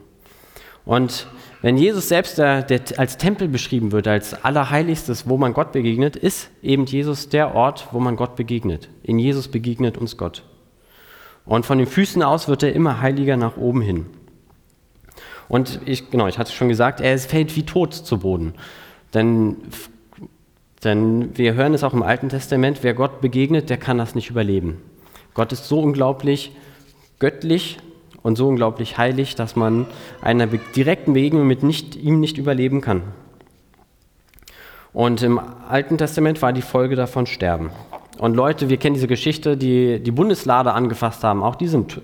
Und 0.90 1.28
wenn 1.62 1.76
Jesus 1.76 2.08
selbst 2.08 2.36
der, 2.36 2.62
der 2.62 2.80
als 2.96 3.16
Tempel 3.16 3.46
beschrieben 3.46 3.92
wird, 3.92 4.08
als 4.08 4.34
Allerheiligstes, 4.44 5.28
wo 5.28 5.36
man 5.36 5.52
Gott 5.52 5.70
begegnet, 5.70 6.16
ist 6.16 6.50
eben 6.64 6.84
Jesus 6.84 7.28
der 7.28 7.54
Ort, 7.54 7.86
wo 7.92 8.00
man 8.00 8.16
Gott 8.16 8.34
begegnet. 8.34 8.88
In 9.04 9.20
Jesus 9.20 9.46
begegnet 9.46 9.96
uns 9.96 10.16
Gott. 10.16 10.42
Und 11.44 11.64
von 11.64 11.78
den 11.78 11.86
Füßen 11.86 12.24
aus 12.24 12.48
wird 12.48 12.64
er 12.64 12.72
immer 12.72 13.00
heiliger 13.00 13.36
nach 13.36 13.56
oben 13.56 13.82
hin. 13.82 14.06
Und 15.48 15.78
ich, 15.84 16.10
genau, 16.10 16.26
ich 16.26 16.40
hatte 16.40 16.50
schon 16.50 16.68
gesagt, 16.68 17.00
er 17.00 17.16
fällt 17.18 17.54
wie 17.54 17.64
tot 17.64 17.94
zu 17.94 18.18
Boden. 18.18 18.54
Denn, 19.14 19.58
denn 20.82 21.38
wir 21.38 21.54
hören 21.54 21.72
es 21.72 21.84
auch 21.84 21.92
im 21.94 22.02
Alten 22.02 22.30
Testament, 22.30 22.80
wer 22.82 22.94
Gott 22.94 23.20
begegnet, 23.20 23.70
der 23.70 23.76
kann 23.76 23.98
das 23.98 24.16
nicht 24.16 24.28
überleben. 24.28 24.82
Gott 25.34 25.52
ist 25.52 25.68
so 25.68 25.78
unglaublich 25.78 26.50
göttlich 27.20 27.78
und 28.22 28.36
so 28.36 28.48
unglaublich 28.48 28.98
heilig, 28.98 29.34
dass 29.34 29.56
man 29.56 29.86
einer 30.20 30.46
direkten 30.46 31.12
Begegnung 31.14 31.46
mit 31.46 31.62
nicht, 31.62 31.96
ihm 31.96 32.20
nicht 32.20 32.38
überleben 32.38 32.80
kann. 32.80 33.02
Und 34.92 35.22
im 35.22 35.40
Alten 35.68 35.98
Testament 35.98 36.42
war 36.42 36.52
die 36.52 36.62
Folge 36.62 36.96
davon 36.96 37.26
Sterben. 37.26 37.70
Und 38.18 38.34
Leute, 38.34 38.68
wir 38.68 38.76
kennen 38.76 38.94
diese 38.94 39.06
Geschichte, 39.06 39.56
die 39.56 40.00
die 40.00 40.10
Bundeslade 40.10 40.72
angefasst 40.72 41.24
haben, 41.24 41.42
auch 41.42 41.54
die 41.54 41.68
sind 41.68 42.00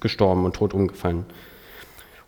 gestorben 0.00 0.44
und 0.44 0.54
tot 0.54 0.74
umgefallen. 0.74 1.24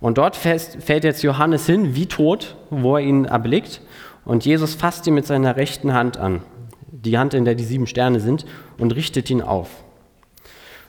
Und 0.00 0.18
dort 0.18 0.36
fällt 0.36 1.04
jetzt 1.04 1.22
Johannes 1.22 1.66
hin, 1.66 1.94
wie 1.94 2.06
tot, 2.06 2.56
wo 2.70 2.96
er 2.96 3.02
ihn 3.02 3.24
erblickt. 3.24 3.80
Und 4.24 4.44
Jesus 4.44 4.74
fasst 4.74 5.06
ihn 5.06 5.14
mit 5.14 5.26
seiner 5.26 5.56
rechten 5.56 5.92
Hand 5.92 6.16
an, 6.16 6.42
die 6.90 7.18
Hand, 7.18 7.34
in 7.34 7.44
der 7.44 7.54
die 7.54 7.64
sieben 7.64 7.86
Sterne 7.86 8.20
sind, 8.20 8.46
und 8.78 8.94
richtet 8.94 9.28
ihn 9.30 9.42
auf. 9.42 9.70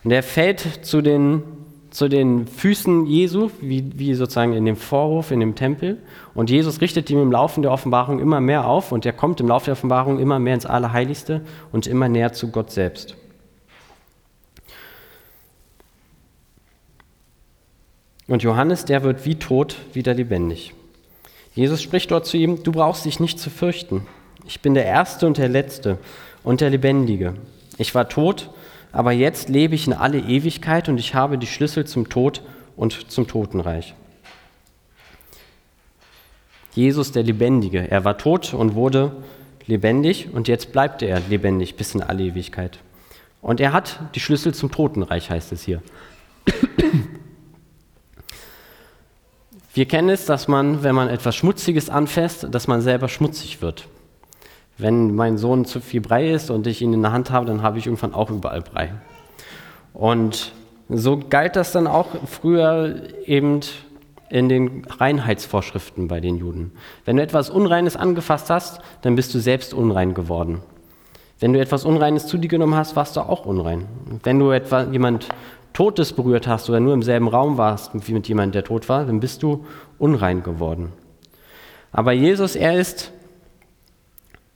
Und 0.03 0.11
er 0.11 0.23
fällt 0.23 0.85
zu 0.85 1.01
den, 1.01 1.43
zu 1.99 2.07
den 2.07 2.47
Füßen 2.47 3.07
Jesu, 3.07 3.51
wie, 3.59 3.91
wie 3.99 4.13
sozusagen 4.13 4.53
in 4.53 4.63
dem 4.63 4.77
Vorhof, 4.77 5.31
in 5.31 5.41
dem 5.41 5.55
Tempel. 5.55 5.97
Und 6.33 6.49
Jesus 6.49 6.79
richtet 6.79 7.09
ihm 7.09 7.21
im 7.21 7.29
Laufe 7.29 7.59
der 7.59 7.71
Offenbarung 7.71 8.19
immer 8.19 8.39
mehr 8.39 8.65
auf 8.65 8.93
und 8.93 9.05
er 9.05 9.11
kommt 9.11 9.41
im 9.41 9.49
Laufe 9.49 9.65
der 9.65 9.73
Offenbarung 9.73 10.17
immer 10.17 10.39
mehr 10.39 10.53
ins 10.53 10.65
Allerheiligste 10.65 11.41
und 11.73 11.87
immer 11.87 12.07
näher 12.07 12.31
zu 12.31 12.51
Gott 12.51 12.71
selbst. 12.71 13.17
Und 18.29 18.43
Johannes, 18.43 18.85
der 18.85 19.03
wird 19.03 19.25
wie 19.25 19.35
tot 19.35 19.75
wieder 19.91 20.13
lebendig. 20.13 20.73
Jesus 21.53 21.81
spricht 21.81 22.11
dort 22.11 22.25
zu 22.25 22.37
ihm, 22.37 22.63
du 22.63 22.71
brauchst 22.71 23.03
dich 23.03 23.19
nicht 23.19 23.41
zu 23.41 23.49
fürchten. 23.49 24.07
Ich 24.47 24.61
bin 24.61 24.73
der 24.73 24.85
Erste 24.85 25.27
und 25.27 25.37
der 25.37 25.49
Letzte 25.49 25.97
und 26.45 26.61
der 26.61 26.69
Lebendige. 26.69 27.33
Ich 27.77 27.93
war 27.93 28.07
tot, 28.07 28.51
aber 28.91 29.11
jetzt 29.11 29.49
lebe 29.49 29.75
ich 29.75 29.87
in 29.87 29.93
alle 29.93 30.19
Ewigkeit 30.19 30.89
und 30.89 30.97
ich 30.99 31.13
habe 31.15 31.37
die 31.37 31.47
Schlüssel 31.47 31.85
zum 31.85 32.09
Tod 32.09 32.41
und 32.75 33.11
zum 33.11 33.27
Totenreich. 33.27 33.93
Jesus 36.73 37.11
der 37.11 37.23
Lebendige, 37.23 37.89
er 37.89 38.05
war 38.05 38.17
tot 38.17 38.53
und 38.53 38.75
wurde 38.75 39.11
lebendig 39.65 40.33
und 40.33 40.47
jetzt 40.47 40.71
bleibt 40.71 41.01
er 41.01 41.19
lebendig 41.29 41.75
bis 41.75 41.93
in 41.93 42.01
alle 42.01 42.23
Ewigkeit. 42.23 42.79
Und 43.41 43.59
er 43.59 43.73
hat 43.73 43.99
die 44.15 44.19
Schlüssel 44.19 44.53
zum 44.53 44.71
Totenreich, 44.71 45.29
heißt 45.29 45.51
es 45.51 45.63
hier. 45.63 45.81
Wir 49.73 49.85
kennen 49.85 50.09
es, 50.09 50.25
dass 50.25 50.47
man, 50.47 50.83
wenn 50.83 50.95
man 50.95 51.09
etwas 51.09 51.35
Schmutziges 51.35 51.89
anfasst, 51.89 52.47
dass 52.51 52.67
man 52.67 52.81
selber 52.81 53.07
schmutzig 53.07 53.61
wird. 53.61 53.87
Wenn 54.79 55.13
mein 55.13 55.37
Sohn 55.37 55.65
zu 55.65 55.81
viel 55.81 55.99
Brei 55.99 56.31
ist 56.31 56.49
und 56.49 56.65
ich 56.65 56.81
ihn 56.81 56.93
in 56.93 57.01
der 57.01 57.11
Hand 57.11 57.31
habe, 57.31 57.45
dann 57.45 57.61
habe 57.61 57.77
ich 57.77 57.85
irgendwann 57.85 58.13
auch 58.13 58.31
überall 58.31 58.61
Brei. 58.61 58.93
Und 59.93 60.53
so 60.87 61.19
galt 61.29 61.57
das 61.57 61.73
dann 61.73 61.85
auch 61.85 62.07
früher 62.25 62.95
eben 63.25 63.59
in 64.29 64.47
den 64.47 64.85
Reinheitsvorschriften 64.85 66.07
bei 66.07 66.21
den 66.21 66.37
Juden. 66.37 66.71
Wenn 67.03 67.17
du 67.17 67.23
etwas 67.23 67.49
Unreines 67.49 67.97
angefasst 67.97 68.49
hast, 68.49 68.81
dann 69.01 69.15
bist 69.15 69.33
du 69.33 69.39
selbst 69.39 69.73
unrein 69.73 70.13
geworden. 70.13 70.61
Wenn 71.39 71.53
du 71.53 71.59
etwas 71.59 71.83
Unreines 71.83 72.27
zu 72.27 72.37
dir 72.37 72.47
genommen 72.47 72.75
hast, 72.75 72.95
warst 72.95 73.17
du 73.17 73.21
auch 73.21 73.45
unrein. 73.45 73.85
Wenn 74.23 74.39
du 74.39 74.51
etwa 74.51 74.83
jemand 74.83 75.27
Totes 75.73 76.13
berührt 76.13 76.47
hast 76.47 76.69
oder 76.69 76.79
nur 76.79 76.93
im 76.93 77.03
selben 77.03 77.27
Raum 77.27 77.57
warst 77.57 77.91
wie 78.07 78.13
mit 78.13 78.27
jemandem, 78.27 78.53
der 78.53 78.63
tot 78.63 78.87
war, 78.87 79.05
dann 79.05 79.19
bist 79.19 79.43
du 79.43 79.65
unrein 79.97 80.43
geworden. 80.43 80.93
Aber 81.91 82.11
Jesus, 82.11 82.55
er 82.55 82.79
ist 82.79 83.11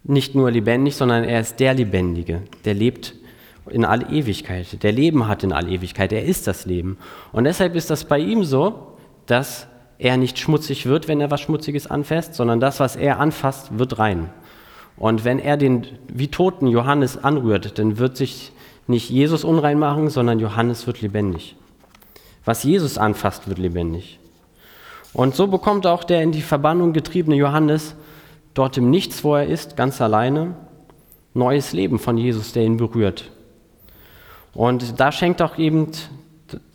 nicht 0.03 0.35
nur 0.35 0.51
lebendig, 0.51 0.95
sondern 0.95 1.23
er 1.23 1.39
ist 1.39 1.59
der 1.59 1.73
Lebendige, 1.73 2.41
der 2.65 2.73
lebt 2.73 3.15
in 3.69 3.85
alle 3.85 4.09
Ewigkeit, 4.09 4.83
der 4.83 4.91
Leben 4.91 5.27
hat 5.27 5.43
in 5.43 5.53
alle 5.53 5.69
Ewigkeit, 5.69 6.11
er 6.11 6.25
ist 6.25 6.47
das 6.47 6.65
Leben. 6.65 6.97
Und 7.31 7.45
deshalb 7.45 7.75
ist 7.75 7.89
das 7.89 8.03
bei 8.05 8.19
ihm 8.19 8.43
so, 8.43 8.97
dass 9.25 9.67
er 9.97 10.17
nicht 10.17 10.37
schmutzig 10.37 10.85
wird, 10.85 11.07
wenn 11.07 11.21
er 11.21 11.31
was 11.31 11.39
Schmutziges 11.41 11.87
anfasst, 11.87 12.33
sondern 12.33 12.59
das, 12.59 12.81
was 12.81 12.97
er 12.97 13.19
anfasst, 13.19 13.77
wird 13.77 13.99
rein. 13.99 14.29
Und 14.97 15.23
wenn 15.23 15.39
er 15.39 15.55
den 15.55 15.87
wie 16.07 16.27
toten 16.27 16.67
Johannes 16.67 17.23
anrührt, 17.23 17.79
dann 17.79 17.97
wird 17.97 18.17
sich 18.17 18.51
nicht 18.85 19.09
Jesus 19.09 19.45
unrein 19.45 19.79
machen, 19.79 20.09
sondern 20.09 20.39
Johannes 20.39 20.85
wird 20.85 21.01
lebendig. 21.01 21.55
Was 22.43 22.63
Jesus 22.63 22.97
anfasst, 22.97 23.47
wird 23.47 23.59
lebendig. 23.59 24.19
Und 25.13 25.35
so 25.35 25.47
bekommt 25.47 25.87
auch 25.87 26.03
der 26.03 26.21
in 26.21 26.31
die 26.31 26.41
Verbannung 26.41 26.91
getriebene 26.91 27.37
Johannes 27.37 27.95
dort 28.53 28.77
im 28.77 28.89
Nichts, 28.89 29.23
wo 29.23 29.35
er 29.35 29.47
ist, 29.47 29.75
ganz 29.75 30.01
alleine, 30.01 30.55
neues 31.33 31.73
Leben 31.73 31.99
von 31.99 32.17
Jesus, 32.17 32.53
der 32.53 32.63
ihn 32.63 32.77
berührt. 32.77 33.31
Und 34.53 34.99
da 34.99 35.11
schenkt 35.11 35.41
auch 35.41 35.57
eben, 35.57 35.89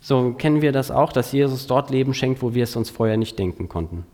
so 0.01 0.33
kennen 0.33 0.63
wir 0.63 0.73
das 0.73 0.91
auch, 0.91 1.13
dass 1.13 1.33
Jesus 1.33 1.67
dort 1.67 1.91
Leben 1.91 2.15
schenkt, 2.15 2.43
wo 2.43 2.55
wir 2.55 2.65
es 2.65 2.77
uns 2.77 2.91
vorher 2.91 3.17
nicht 3.17 3.39
denken 3.39 3.69
konnten. 3.69 4.05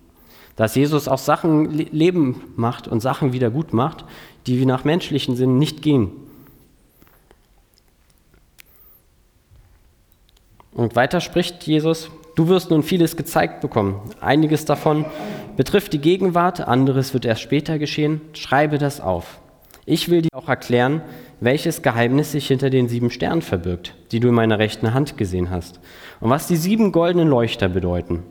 Dass 0.56 0.74
Jesus 0.74 1.08
auch 1.08 1.18
Sachen 1.18 1.70
Leben 1.70 2.42
macht 2.56 2.86
und 2.86 3.00
Sachen 3.00 3.32
wieder 3.32 3.50
gut 3.50 3.72
macht, 3.72 4.04
die 4.46 4.60
wie 4.60 4.66
nach 4.66 4.84
menschlichen 4.84 5.34
Sinnen 5.34 5.58
nicht 5.58 5.82
gehen. 5.82 6.12
Und 10.72 10.96
weiter 10.96 11.20
spricht 11.20 11.66
Jesus, 11.66 12.10
du 12.34 12.48
wirst 12.48 12.70
nun 12.70 12.82
vieles 12.82 13.16
gezeigt 13.16 13.60
bekommen. 13.60 14.00
Einiges 14.20 14.64
davon 14.64 15.06
betrifft 15.56 15.92
die 15.92 16.00
Gegenwart, 16.00 16.60
anderes 16.60 17.14
wird 17.14 17.24
erst 17.24 17.42
später 17.42 17.78
geschehen. 17.78 18.20
Schreibe 18.32 18.78
das 18.78 19.00
auf. 19.00 19.40
Ich 19.86 20.08
will 20.08 20.22
dir 20.22 20.30
auch 20.32 20.48
erklären, 20.48 21.02
welches 21.40 21.82
Geheimnis 21.82 22.32
sich 22.32 22.46
hinter 22.46 22.70
den 22.70 22.88
sieben 22.88 23.10
Sternen 23.10 23.42
verbirgt, 23.42 23.94
die 24.12 24.20
du 24.20 24.28
in 24.28 24.34
meiner 24.34 24.58
rechten 24.58 24.94
Hand 24.94 25.18
gesehen 25.18 25.50
hast, 25.50 25.80
und 26.20 26.30
was 26.30 26.46
die 26.46 26.56
sieben 26.56 26.90
goldenen 26.90 27.28
Leuchter 27.28 27.68
bedeuten. 27.68 28.22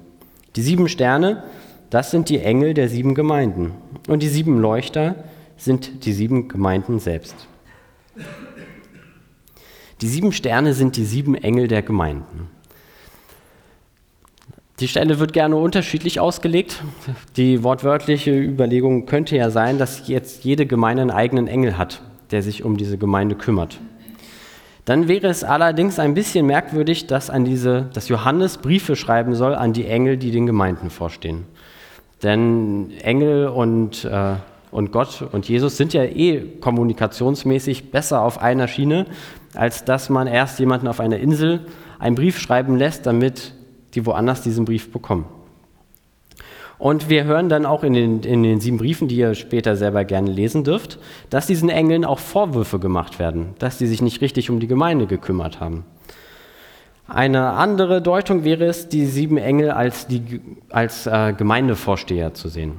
Die 0.55 0.63
sieben 0.63 0.89
Sterne, 0.89 1.43
das 1.91 2.09
sind 2.09 2.29
die 2.29 2.39
Engel 2.39 2.73
der 2.73 2.89
sieben 2.89 3.13
Gemeinden, 3.13 3.73
und 4.07 4.23
die 4.23 4.29
sieben 4.29 4.59
Leuchter 4.59 5.15
sind 5.57 6.05
die 6.05 6.13
sieben 6.13 6.47
Gemeinden 6.47 6.99
selbst. 6.99 7.35
Die 10.01 10.07
sieben 10.07 10.31
Sterne 10.31 10.73
sind 10.73 10.97
die 10.97 11.05
sieben 11.05 11.35
Engel 11.35 11.67
der 11.67 11.83
Gemeinden. 11.83 12.49
Die 14.79 14.87
Stelle 14.87 15.19
wird 15.19 15.33
gerne 15.33 15.55
unterschiedlich 15.55 16.19
ausgelegt. 16.19 16.83
Die 17.37 17.63
wortwörtliche 17.63 18.31
Überlegung 18.31 19.05
könnte 19.05 19.35
ja 19.35 19.51
sein, 19.51 19.77
dass 19.77 20.07
jetzt 20.07 20.43
jede 20.43 20.65
Gemeinde 20.65 21.03
einen 21.03 21.11
eigenen 21.11 21.47
Engel 21.47 21.77
hat, 21.77 22.01
der 22.31 22.41
sich 22.41 22.63
um 22.63 22.77
diese 22.77 22.97
Gemeinde 22.97 23.35
kümmert. 23.35 23.79
Dann 24.85 25.07
wäre 25.07 25.27
es 25.27 25.43
allerdings 25.43 25.99
ein 25.99 26.13
bisschen 26.15 26.45
merkwürdig, 26.45 27.07
dass, 27.07 27.29
an 27.29 27.45
diese, 27.45 27.89
dass 27.93 28.09
Johannes 28.09 28.57
Briefe 28.57 28.95
schreiben 28.95 29.35
soll 29.35 29.55
an 29.55 29.73
die 29.73 29.85
Engel, 29.85 30.17
die 30.17 30.31
den 30.31 30.45
Gemeinden 30.47 30.89
vorstehen. 30.89 31.45
Denn 32.23 32.91
Engel 33.01 33.47
und 33.47 34.05
äh, 34.05 34.35
und 34.73 34.91
Gott 34.91 35.23
und 35.31 35.47
Jesus 35.47 35.77
sind 35.77 35.93
ja 35.93 36.03
eh 36.03 36.41
kommunikationsmäßig 36.59 37.91
besser 37.91 38.23
auf 38.23 38.41
einer 38.41 38.67
Schiene, 38.67 39.05
als 39.53 39.85
dass 39.85 40.09
man 40.09 40.25
erst 40.25 40.59
jemanden 40.59 40.87
auf 40.87 40.99
einer 40.99 41.17
Insel 41.17 41.67
einen 41.99 42.15
Brief 42.15 42.39
schreiben 42.39 42.75
lässt, 42.75 43.05
damit 43.05 43.53
die 43.95 44.05
woanders 44.05 44.41
diesen 44.41 44.65
Brief 44.65 44.91
bekommen. 44.91 45.25
Und 46.79 47.09
wir 47.09 47.23
hören 47.23 47.47
dann 47.47 47.65
auch 47.65 47.83
in 47.83 47.93
den, 47.93 48.23
in 48.23 48.43
den 48.43 48.59
sieben 48.59 48.77
Briefen, 48.77 49.07
die 49.07 49.15
ihr 49.15 49.35
später 49.35 49.75
selber 49.75 50.03
gerne 50.03 50.31
lesen 50.31 50.63
dürft, 50.63 50.99
dass 51.29 51.47
diesen 51.47 51.69
Engeln 51.69 52.03
auch 52.03 52.19
Vorwürfe 52.19 52.79
gemacht 52.79 53.19
werden, 53.19 53.53
dass 53.59 53.77
sie 53.77 53.87
sich 53.87 54.01
nicht 54.01 54.21
richtig 54.21 54.49
um 54.49 54.59
die 54.59 54.67
Gemeinde 54.67 55.07
gekümmert 55.07 55.59
haben. 55.59 55.85
Eine 57.07 57.51
andere 57.51 58.01
Deutung 58.01 58.43
wäre 58.43 58.65
es, 58.65 58.89
die 58.89 59.05
sieben 59.05 59.37
Engel 59.37 59.71
als, 59.71 60.07
die, 60.07 60.41
als 60.69 61.05
äh, 61.05 61.33
Gemeindevorsteher 61.33 62.33
zu 62.33 62.47
sehen. 62.47 62.73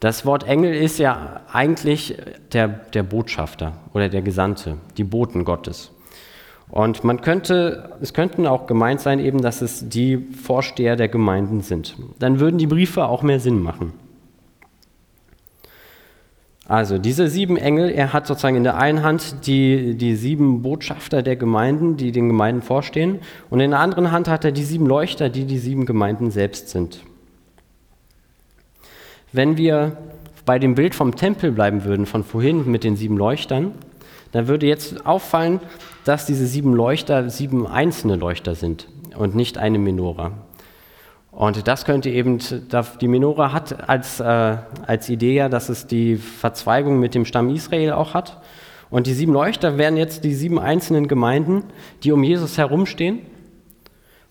Das 0.00 0.26
Wort 0.26 0.44
Engel 0.48 0.74
ist 0.74 0.98
ja 0.98 1.42
eigentlich 1.52 2.16
der, 2.52 2.66
der 2.66 3.02
Botschafter 3.04 3.74
oder 3.94 4.08
der 4.08 4.22
Gesandte, 4.22 4.78
die 4.96 5.04
Boten 5.04 5.44
Gottes. 5.44 5.92
Und 6.72 7.04
man 7.04 7.20
könnte, 7.20 7.90
es 8.00 8.14
könnten 8.14 8.46
auch 8.46 8.66
gemeint 8.66 9.02
sein, 9.02 9.18
eben, 9.18 9.42
dass 9.42 9.60
es 9.60 9.90
die 9.90 10.16
Vorsteher 10.16 10.96
der 10.96 11.08
Gemeinden 11.08 11.60
sind. 11.60 11.96
Dann 12.18 12.40
würden 12.40 12.56
die 12.56 12.66
Briefe 12.66 13.04
auch 13.04 13.22
mehr 13.22 13.40
Sinn 13.40 13.62
machen. 13.62 13.92
Also 16.66 16.96
diese 16.96 17.28
sieben 17.28 17.58
Engel, 17.58 17.90
er 17.90 18.14
hat 18.14 18.26
sozusagen 18.26 18.56
in 18.56 18.64
der 18.64 18.78
einen 18.78 19.02
Hand 19.02 19.46
die, 19.46 19.96
die 19.96 20.16
sieben 20.16 20.62
Botschafter 20.62 21.22
der 21.22 21.36
Gemeinden, 21.36 21.98
die 21.98 22.10
den 22.10 22.28
Gemeinden 22.28 22.62
vorstehen, 22.62 23.18
und 23.50 23.60
in 23.60 23.72
der 23.72 23.80
anderen 23.80 24.10
Hand 24.10 24.26
hat 24.26 24.46
er 24.46 24.52
die 24.52 24.64
sieben 24.64 24.86
Leuchter, 24.86 25.28
die 25.28 25.44
die 25.44 25.58
sieben 25.58 25.84
Gemeinden 25.84 26.30
selbst 26.30 26.70
sind. 26.70 27.00
Wenn 29.30 29.58
wir 29.58 29.98
bei 30.46 30.58
dem 30.58 30.74
Bild 30.74 30.94
vom 30.94 31.16
Tempel 31.16 31.52
bleiben 31.52 31.84
würden, 31.84 32.06
von 32.06 32.24
vorhin 32.24 32.70
mit 32.70 32.82
den 32.82 32.96
sieben 32.96 33.18
Leuchtern, 33.18 33.72
dann 34.30 34.48
würde 34.48 34.66
jetzt 34.66 35.04
auffallen, 35.04 35.60
dass 36.04 36.26
diese 36.26 36.46
sieben 36.46 36.74
Leuchter 36.74 37.30
sieben 37.30 37.66
einzelne 37.66 38.16
Leuchter 38.16 38.54
sind 38.54 38.88
und 39.16 39.34
nicht 39.34 39.58
eine 39.58 39.78
Menora. 39.78 40.32
Und 41.30 41.66
das 41.66 41.86
könnte 41.86 42.10
eben, 42.10 42.38
die 43.00 43.08
Menora 43.08 43.52
hat 43.52 43.88
als, 43.88 44.20
äh, 44.20 44.56
als 44.86 45.08
Idee 45.08 45.34
ja, 45.34 45.48
dass 45.48 45.70
es 45.70 45.86
die 45.86 46.16
Verzweigung 46.16 47.00
mit 47.00 47.14
dem 47.14 47.24
Stamm 47.24 47.48
Israel 47.48 47.92
auch 47.92 48.12
hat. 48.12 48.42
Und 48.90 49.06
die 49.06 49.14
sieben 49.14 49.32
Leuchter 49.32 49.78
wären 49.78 49.96
jetzt 49.96 50.24
die 50.24 50.34
sieben 50.34 50.58
einzelnen 50.58 51.08
Gemeinden, 51.08 51.64
die 52.02 52.12
um 52.12 52.22
Jesus 52.22 52.58
herumstehen 52.58 53.20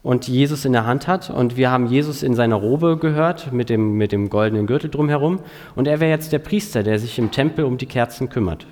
und 0.03 0.27
Jesus 0.27 0.65
in 0.65 0.73
der 0.73 0.85
Hand 0.85 1.07
hat. 1.07 1.31
Und 1.31 1.57
wir 1.57 1.71
haben 1.71 1.87
Jesus 1.87 2.21
in 2.21 2.35
seiner 2.35 2.57
Robe 2.57 2.97
gehört, 2.97 3.51
mit 3.51 3.71
dem, 3.71 3.97
mit 3.97 4.11
dem 4.11 4.29
goldenen 4.29 4.67
Gürtel 4.67 4.91
drumherum. 4.91 5.39
Und 5.75 5.87
er 5.87 5.99
wäre 5.99 6.11
jetzt 6.11 6.31
der 6.31 6.39
Priester, 6.39 6.83
der 6.83 6.99
sich 6.99 7.17
im 7.17 7.31
Tempel 7.31 7.65
um 7.65 7.79
die 7.79 7.87
Kerzen 7.87 8.29
kümmert. 8.29 8.67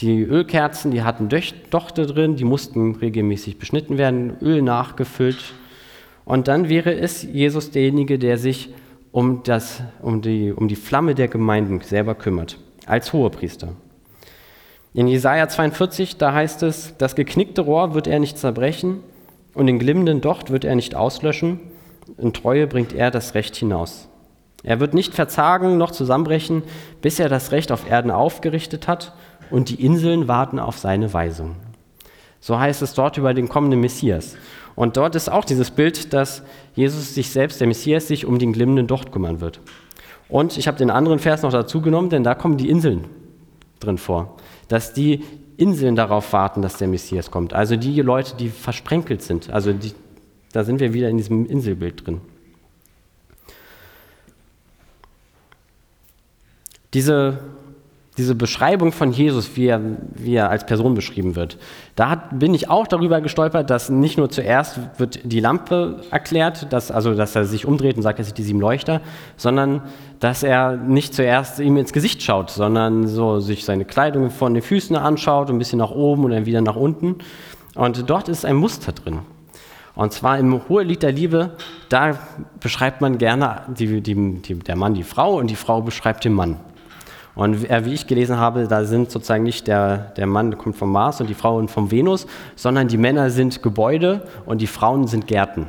Die 0.00 0.22
Ölkerzen, 0.22 0.90
die 0.90 1.02
hatten 1.02 1.30
Dochte 1.70 2.04
drin, 2.06 2.36
die 2.36 2.44
mussten 2.44 2.96
regelmäßig 2.96 3.58
beschnitten 3.58 3.96
werden, 3.96 4.36
Öl 4.42 4.60
nachgefüllt. 4.60 5.54
Und 6.26 6.48
dann 6.48 6.68
wäre 6.68 6.94
es 6.94 7.22
Jesus 7.22 7.70
derjenige, 7.70 8.18
der 8.18 8.36
sich 8.36 8.74
um, 9.10 9.42
das, 9.42 9.82
um, 10.02 10.20
die, 10.20 10.52
um 10.52 10.68
die 10.68 10.76
Flamme 10.76 11.14
der 11.14 11.28
Gemeinden 11.28 11.80
selber 11.80 12.14
kümmert, 12.14 12.58
als 12.84 13.14
Hohepriester. 13.14 13.68
In 14.92 15.08
Jesaja 15.08 15.48
42, 15.48 16.18
da 16.18 16.34
heißt 16.34 16.62
es: 16.62 16.94
Das 16.98 17.14
geknickte 17.14 17.62
Rohr 17.62 17.94
wird 17.94 18.06
er 18.06 18.18
nicht 18.18 18.36
zerbrechen 18.36 19.00
und 19.54 19.66
den 19.66 19.78
glimmenden 19.78 20.20
Docht 20.20 20.50
wird 20.50 20.66
er 20.66 20.74
nicht 20.74 20.94
auslöschen. 20.94 21.60
In 22.18 22.34
Treue 22.34 22.66
bringt 22.66 22.92
er 22.92 23.10
das 23.10 23.34
Recht 23.34 23.56
hinaus. 23.56 24.08
Er 24.62 24.78
wird 24.78 24.92
nicht 24.92 25.14
verzagen 25.14 25.78
noch 25.78 25.90
zusammenbrechen, 25.90 26.64
bis 27.00 27.18
er 27.18 27.30
das 27.30 27.52
Recht 27.52 27.72
auf 27.72 27.88
Erden 27.88 28.10
aufgerichtet 28.10 28.88
hat 28.88 29.14
und 29.50 29.68
die 29.68 29.84
Inseln 29.84 30.28
warten 30.28 30.58
auf 30.58 30.78
seine 30.78 31.12
Weisung. 31.12 31.56
So 32.40 32.58
heißt 32.58 32.82
es 32.82 32.94
dort 32.94 33.16
über 33.16 33.34
den 33.34 33.48
kommenden 33.48 33.80
Messias. 33.80 34.36
Und 34.74 34.96
dort 34.96 35.14
ist 35.14 35.30
auch 35.30 35.44
dieses 35.44 35.70
Bild, 35.70 36.12
dass 36.12 36.42
Jesus 36.74 37.14
sich 37.14 37.30
selbst, 37.30 37.60
der 37.60 37.66
Messias, 37.66 38.08
sich 38.08 38.26
um 38.26 38.38
den 38.38 38.52
glimmenden 38.52 38.86
Docht 38.86 39.10
kümmern 39.10 39.40
wird. 39.40 39.60
Und 40.28 40.58
ich 40.58 40.68
habe 40.68 40.76
den 40.76 40.90
anderen 40.90 41.18
Vers 41.18 41.42
noch 41.42 41.52
dazu 41.52 41.80
genommen, 41.80 42.10
denn 42.10 42.24
da 42.24 42.34
kommen 42.34 42.56
die 42.56 42.68
Inseln 42.68 43.04
drin 43.80 43.98
vor. 43.98 44.36
Dass 44.68 44.92
die 44.92 45.24
Inseln 45.56 45.96
darauf 45.96 46.32
warten, 46.32 46.60
dass 46.60 46.76
der 46.76 46.88
Messias 46.88 47.30
kommt. 47.30 47.54
Also 47.54 47.76
die 47.76 48.00
Leute, 48.02 48.36
die 48.36 48.48
versprenkelt 48.48 49.22
sind. 49.22 49.50
Also 49.50 49.72
die, 49.72 49.92
da 50.52 50.64
sind 50.64 50.80
wir 50.80 50.92
wieder 50.92 51.08
in 51.08 51.16
diesem 51.16 51.46
Inselbild 51.46 52.06
drin. 52.06 52.20
Diese 56.92 57.38
diese 58.16 58.34
Beschreibung 58.34 58.92
von 58.92 59.12
Jesus, 59.12 59.56
wie 59.56 59.66
er, 59.66 59.80
wie 60.14 60.34
er 60.34 60.50
als 60.50 60.64
Person 60.64 60.94
beschrieben 60.94 61.36
wird, 61.36 61.58
da 61.96 62.08
hat, 62.10 62.38
bin 62.38 62.54
ich 62.54 62.70
auch 62.70 62.86
darüber 62.86 63.20
gestolpert, 63.20 63.68
dass 63.68 63.90
nicht 63.90 64.16
nur 64.16 64.30
zuerst 64.30 64.80
wird 64.98 65.20
die 65.24 65.40
Lampe 65.40 66.00
erklärt, 66.10 66.72
dass, 66.72 66.90
also 66.90 67.14
dass 67.14 67.36
er 67.36 67.44
sich 67.44 67.66
umdreht 67.66 67.96
und 67.96 68.02
sagt, 68.02 68.18
es 68.18 68.28
sind 68.28 68.38
die 68.38 68.42
sieben 68.42 68.60
Leuchter, 68.60 69.02
sondern 69.36 69.82
dass 70.20 70.42
er 70.42 70.76
nicht 70.76 71.14
zuerst 71.14 71.60
ihm 71.60 71.76
ins 71.76 71.92
Gesicht 71.92 72.22
schaut, 72.22 72.50
sondern 72.50 73.06
so 73.06 73.40
sich 73.40 73.64
seine 73.64 73.84
Kleidung 73.84 74.30
von 74.30 74.54
den 74.54 74.62
Füßen 74.62 74.96
anschaut, 74.96 75.50
ein 75.50 75.58
bisschen 75.58 75.78
nach 75.78 75.90
oben 75.90 76.24
und 76.24 76.30
dann 76.30 76.46
wieder 76.46 76.62
nach 76.62 76.76
unten. 76.76 77.16
Und 77.74 78.08
dort 78.08 78.28
ist 78.28 78.46
ein 78.46 78.56
Muster 78.56 78.92
drin. 78.92 79.18
Und 79.94 80.12
zwar 80.12 80.38
im 80.38 80.68
Hohelied 80.68 81.02
der 81.02 81.12
Liebe, 81.12 81.52
da 81.88 82.18
beschreibt 82.60 83.00
man 83.00 83.18
gerne 83.18 83.62
die, 83.68 84.00
die, 84.00 84.14
die, 84.14 84.54
der 84.54 84.76
Mann 84.76 84.94
die 84.94 85.02
Frau 85.02 85.38
und 85.38 85.48
die 85.48 85.56
Frau 85.56 85.80
beschreibt 85.82 86.24
den 86.24 86.34
Mann. 86.34 86.58
Und 87.36 87.62
wie 87.62 87.92
ich 87.92 88.06
gelesen 88.06 88.38
habe, 88.38 88.66
da 88.66 88.84
sind 88.84 89.10
sozusagen 89.10 89.44
nicht 89.44 89.68
der, 89.68 89.98
der 90.16 90.26
Mann 90.26 90.56
kommt 90.56 90.74
vom 90.74 90.90
Mars 90.90 91.20
und 91.20 91.28
die 91.28 91.34
Frauen 91.34 91.68
vom 91.68 91.90
Venus, 91.90 92.26
sondern 92.56 92.88
die 92.88 92.96
Männer 92.96 93.28
sind 93.28 93.62
Gebäude 93.62 94.22
und 94.46 94.62
die 94.62 94.66
Frauen 94.66 95.06
sind 95.06 95.26
Gärten. 95.26 95.66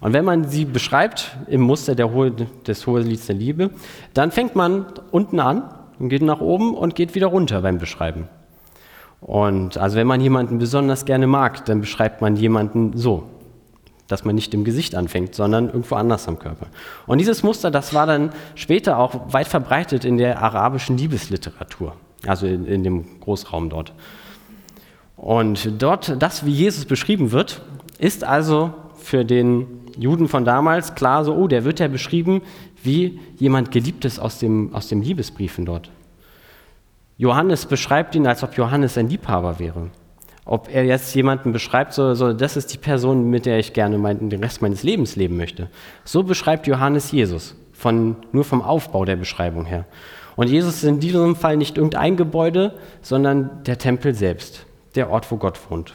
Und 0.00 0.12
wenn 0.12 0.26
man 0.26 0.44
sie 0.44 0.66
beschreibt 0.66 1.38
im 1.46 1.62
Muster 1.62 1.96
Hohe, 2.12 2.32
des 2.32 2.86
Hohelieds 2.86 3.26
der 3.26 3.36
Liebe, 3.36 3.70
dann 4.12 4.30
fängt 4.30 4.54
man 4.54 4.84
unten 5.10 5.40
an 5.40 5.70
und 5.98 6.10
geht 6.10 6.20
nach 6.20 6.42
oben 6.42 6.74
und 6.74 6.94
geht 6.94 7.14
wieder 7.14 7.28
runter 7.28 7.62
beim 7.62 7.78
Beschreiben. 7.78 8.28
Und 9.22 9.78
also 9.78 9.96
wenn 9.96 10.06
man 10.06 10.20
jemanden 10.20 10.58
besonders 10.58 11.06
gerne 11.06 11.26
mag, 11.26 11.64
dann 11.64 11.80
beschreibt 11.80 12.20
man 12.20 12.36
jemanden 12.36 12.94
so 12.94 13.22
dass 14.08 14.24
man 14.24 14.34
nicht 14.34 14.52
im 14.54 14.64
Gesicht 14.64 14.94
anfängt, 14.94 15.34
sondern 15.34 15.66
irgendwo 15.66 15.94
anders 15.94 16.28
am 16.28 16.38
Körper. 16.38 16.66
Und 17.06 17.18
dieses 17.18 17.42
Muster, 17.42 17.70
das 17.70 17.94
war 17.94 18.06
dann 18.06 18.32
später 18.54 18.98
auch 18.98 19.32
weit 19.32 19.48
verbreitet 19.48 20.04
in 20.04 20.18
der 20.18 20.42
arabischen 20.42 20.98
Liebesliteratur, 20.98 21.94
also 22.26 22.46
in, 22.46 22.66
in 22.66 22.82
dem 22.82 23.20
Großraum 23.20 23.70
dort. 23.70 23.92
Und 25.16 25.80
dort, 25.82 26.20
das, 26.20 26.44
wie 26.44 26.50
Jesus 26.50 26.84
beschrieben 26.84 27.32
wird, 27.32 27.62
ist 27.98 28.24
also 28.24 28.74
für 28.96 29.24
den 29.24 29.66
Juden 29.96 30.28
von 30.28 30.44
damals 30.44 30.94
klar 30.94 31.24
so, 31.24 31.34
oh, 31.34 31.48
der 31.48 31.64
wird 31.64 31.80
ja 31.80 31.88
beschrieben 31.88 32.42
wie 32.82 33.20
jemand 33.38 33.70
Geliebtes 33.70 34.18
aus 34.18 34.38
dem, 34.38 34.74
aus 34.74 34.88
dem 34.88 35.00
Liebesbriefen 35.00 35.64
dort. 35.64 35.90
Johannes 37.16 37.66
beschreibt 37.66 38.14
ihn, 38.14 38.26
als 38.26 38.42
ob 38.42 38.56
Johannes 38.56 38.98
ein 38.98 39.08
Liebhaber 39.08 39.58
wäre 39.58 39.90
ob 40.44 40.68
er 40.68 40.84
jetzt 40.84 41.14
jemanden 41.14 41.52
beschreibt, 41.52 41.94
so, 41.94 42.14
so 42.14 42.32
das 42.32 42.56
ist 42.56 42.72
die 42.72 42.78
Person, 42.78 43.30
mit 43.30 43.46
der 43.46 43.58
ich 43.58 43.72
gerne 43.72 43.98
mein, 43.98 44.28
den 44.28 44.42
Rest 44.42 44.60
meines 44.60 44.82
Lebens 44.82 45.16
leben 45.16 45.36
möchte. 45.36 45.68
So 46.04 46.22
beschreibt 46.22 46.66
Johannes 46.66 47.12
Jesus, 47.12 47.56
von, 47.72 48.16
nur 48.32 48.44
vom 48.44 48.60
Aufbau 48.60 49.04
der 49.04 49.16
Beschreibung 49.16 49.64
her. 49.64 49.86
Und 50.36 50.48
Jesus 50.48 50.76
ist 50.76 50.84
in 50.84 51.00
diesem 51.00 51.36
Fall 51.36 51.56
nicht 51.56 51.76
irgendein 51.76 52.16
Gebäude, 52.16 52.74
sondern 53.02 53.62
der 53.64 53.78
Tempel 53.78 54.14
selbst, 54.14 54.66
der 54.96 55.10
Ort, 55.10 55.30
wo 55.30 55.36
Gott 55.36 55.58
wohnt. 55.70 55.94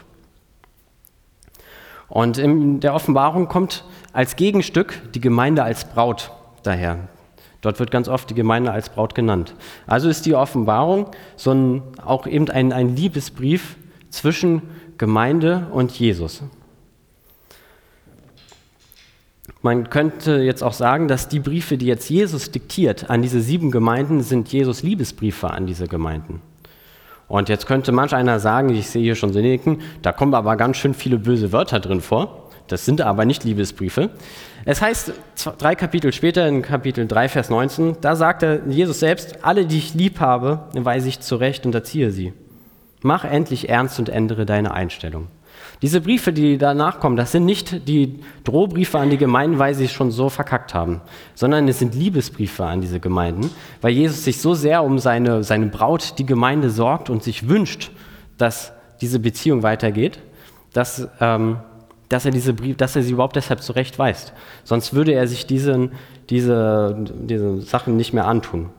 Und 2.07 2.39
in 2.39 2.79
der 2.79 2.95
Offenbarung 2.95 3.47
kommt 3.47 3.83
als 4.13 4.35
Gegenstück 4.35 4.99
die 5.13 5.21
Gemeinde 5.21 5.63
als 5.63 5.85
Braut 5.85 6.31
daher. 6.63 7.07
Dort 7.62 7.79
wird 7.79 7.91
ganz 7.91 8.07
oft 8.07 8.29
die 8.29 8.35
Gemeinde 8.35 8.71
als 8.71 8.89
Braut 8.89 9.13
genannt. 9.13 9.53
Also 9.85 10.09
ist 10.09 10.25
die 10.25 10.33
Offenbarung 10.33 11.07
so 11.35 11.51
ein, 11.51 11.83
auch 12.03 12.25
eben 12.25 12.49
ein, 12.49 12.71
ein 12.71 12.95
Liebesbrief 12.95 13.75
zwischen 14.09 14.61
Gemeinde 14.97 15.67
und 15.71 15.91
Jesus. 15.91 16.43
Man 19.61 19.89
könnte 19.89 20.37
jetzt 20.37 20.63
auch 20.63 20.73
sagen, 20.73 21.07
dass 21.09 21.27
die 21.27 21.39
Briefe, 21.39 21.77
die 21.77 21.87
jetzt 21.87 22.09
Jesus 22.09 22.51
diktiert 22.51 23.09
an 23.09 23.21
diese 23.21 23.41
sieben 23.41 23.71
Gemeinden, 23.71 24.21
sind 24.21 24.47
Jesus 24.51 24.83
Liebesbriefe 24.83 25.49
an 25.49 25.67
diese 25.67 25.87
Gemeinden. 25.87 26.41
Und 27.27 27.49
jetzt 27.49 27.67
könnte 27.67 27.91
manch 27.91 28.15
einer 28.15 28.39
sagen, 28.39 28.69
ich 28.69 28.89
sehe 28.89 29.03
hier 29.03 29.15
schon 29.15 29.33
so 29.33 29.39
nicken, 29.39 29.81
da 30.01 30.11
kommen 30.11 30.33
aber 30.33 30.55
ganz 30.55 30.77
schön 30.77 30.93
viele 30.93 31.17
böse 31.17 31.51
Wörter 31.51 31.79
drin 31.79 32.01
vor. 32.01 32.49
Das 32.67 32.85
sind 32.85 33.01
aber 33.01 33.25
nicht 33.25 33.43
Liebesbriefe. 33.43 34.11
Es 34.63 34.81
heißt 34.81 35.13
drei 35.57 35.75
Kapitel 35.75 36.13
später, 36.13 36.47
in 36.47 36.61
Kapitel 36.61 37.07
3, 37.07 37.29
Vers 37.29 37.49
19, 37.49 37.97
da 38.01 38.15
sagt 38.15 38.45
Jesus 38.69 38.99
selbst, 38.99 39.43
alle, 39.43 39.65
die 39.65 39.77
ich 39.77 39.93
lieb 39.93 40.19
habe, 40.19 40.67
weise 40.73 41.09
ich 41.09 41.19
zurecht 41.19 41.65
und 41.65 41.75
erziehe 41.75 42.11
sie. 42.11 42.33
Mach 43.01 43.23
endlich 43.23 43.69
ernst 43.69 43.99
und 43.99 44.09
ändere 44.09 44.45
deine 44.45 44.73
Einstellung. 44.73 45.27
Diese 45.81 46.01
Briefe, 46.01 46.33
die 46.33 46.57
danach 46.57 46.99
kommen, 46.99 47.15
das 47.15 47.31
sind 47.31 47.45
nicht 47.45 47.88
die 47.88 48.19
Drohbriefe 48.43 48.99
an 48.99 49.09
die 49.09 49.17
Gemeinden, 49.17 49.59
weil 49.59 49.73
sie 49.73 49.85
es 49.85 49.93
schon 49.93 50.12
so 50.12 50.27
verkackt 50.27 50.73
haben, 50.73 50.99
sondern 51.35 51.67
es 51.69 51.79
sind 51.79 51.95
Liebesbriefe 51.95 52.65
an 52.65 52.81
diese 52.81 52.99
Gemeinden, 52.99 53.49
weil 53.79 53.93
Jesus 53.93 54.25
sich 54.25 54.41
so 54.41 54.53
sehr 54.53 54.83
um 54.83 54.99
seine, 54.99 55.43
seine 55.43 55.67
Braut, 55.67 56.15
die 56.17 56.25
Gemeinde, 56.25 56.69
sorgt 56.69 57.09
und 57.09 57.23
sich 57.23 57.47
wünscht, 57.47 57.91
dass 58.38 58.73
diese 58.99 59.19
Beziehung 59.19 59.63
weitergeht, 59.63 60.19
dass, 60.73 61.07
ähm, 61.21 61.59
dass, 62.09 62.25
er 62.25 62.31
diese 62.31 62.53
Brief, 62.53 62.75
dass 62.75 62.97
er 62.97 63.03
sie 63.03 63.13
überhaupt 63.13 63.38
deshalb 63.38 63.62
zurechtweist. 63.62 64.33
Sonst 64.65 64.93
würde 64.93 65.13
er 65.13 65.27
sich 65.27 65.47
diesen, 65.47 65.93
diese, 66.29 66.95
diese 66.99 67.62
Sachen 67.62 67.95
nicht 67.95 68.13
mehr 68.13 68.27
antun. 68.27 68.69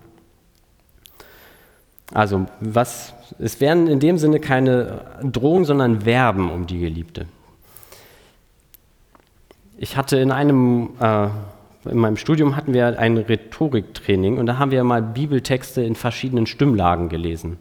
Also, 2.13 2.47
was, 2.61 3.15
es 3.39 3.61
wären 3.61 3.87
in 3.87 4.01
dem 4.01 4.19
Sinne 4.19 4.41
keine 4.41 5.03
Drohungen, 5.23 5.65
sondern 5.65 6.03
Verben 6.03 6.51
um 6.51 6.67
die 6.67 6.79
Geliebte. 6.79 7.27
Ich 9.79 9.97
hatte 9.97 10.19
in 10.19 10.31
einem, 10.31 10.91
äh, 11.01 11.29
in 11.89 11.99
meinem 11.99 12.17
Studium 12.17 12.57
hatten 12.57 12.75
wir 12.75 12.99
ein 12.99 13.17
Rhetoriktraining 13.17 14.39
und 14.39 14.47
da 14.47 14.59
haben 14.59 14.71
wir 14.71 14.85
mal 14.85 15.03
Bibeltexte 15.03 15.83
in 15.83 15.95
verschiedenen 15.95 16.47
Stimmlagen 16.47 17.09
gelesen. 17.09 17.59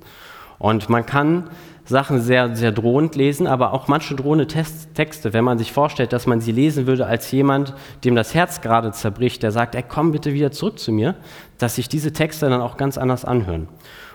Und 0.57 0.89
man 0.89 1.05
kann 1.05 1.49
Sachen 1.85 2.21
sehr, 2.21 2.55
sehr 2.55 2.71
drohend 2.71 3.15
lesen, 3.15 3.47
aber 3.47 3.73
auch 3.73 3.87
manche 3.87 4.13
drohende 4.15 4.45
Texte, 4.45 5.33
wenn 5.33 5.43
man 5.43 5.57
sich 5.57 5.71
vorstellt, 5.71 6.13
dass 6.13 6.27
man 6.27 6.41
sie 6.41 6.51
lesen 6.51 6.85
würde 6.85 7.07
als 7.07 7.31
jemand, 7.31 7.73
dem 8.03 8.15
das 8.15 8.35
Herz 8.35 8.61
gerade 8.61 8.91
zerbricht, 8.91 9.41
der 9.41 9.51
sagt, 9.51 9.73
ey, 9.73 9.83
komm 9.87 10.11
bitte 10.11 10.33
wieder 10.33 10.51
zurück 10.51 10.77
zu 10.77 10.91
mir, 10.91 11.15
dass 11.57 11.75
sich 11.75 11.89
diese 11.89 12.13
Texte 12.13 12.47
dann 12.49 12.61
auch 12.61 12.77
ganz 12.77 12.97
anders 12.97 13.25
anhören. 13.25 13.67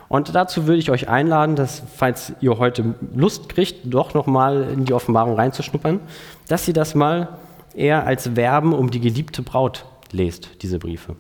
Und 0.09 0.35
dazu 0.35 0.67
würde 0.67 0.79
ich 0.79 0.91
euch 0.91 1.09
einladen, 1.09 1.57
dass, 1.57 1.83
falls 1.97 2.33
ihr 2.41 2.59
heute 2.59 2.95
Lust 3.15 3.49
kriegt, 3.49 3.77
doch 3.85 4.15
nochmal 4.15 4.69
in 4.73 4.85
die 4.85 4.93
Offenbarung 4.93 5.35
reinzuschnuppern, 5.35 6.01
dass 6.49 6.69
ihr 6.69 6.75
das 6.75 6.95
mal 6.95 7.39
eher 7.75 8.07
als 8.07 8.29
Verben 8.29 8.73
um 8.73 8.91
die 8.91 9.01
geliebte 9.01 9.43
Braut 9.43 9.87
lest, 10.13 10.51
diese 10.63 10.79
Briefe. 10.79 11.17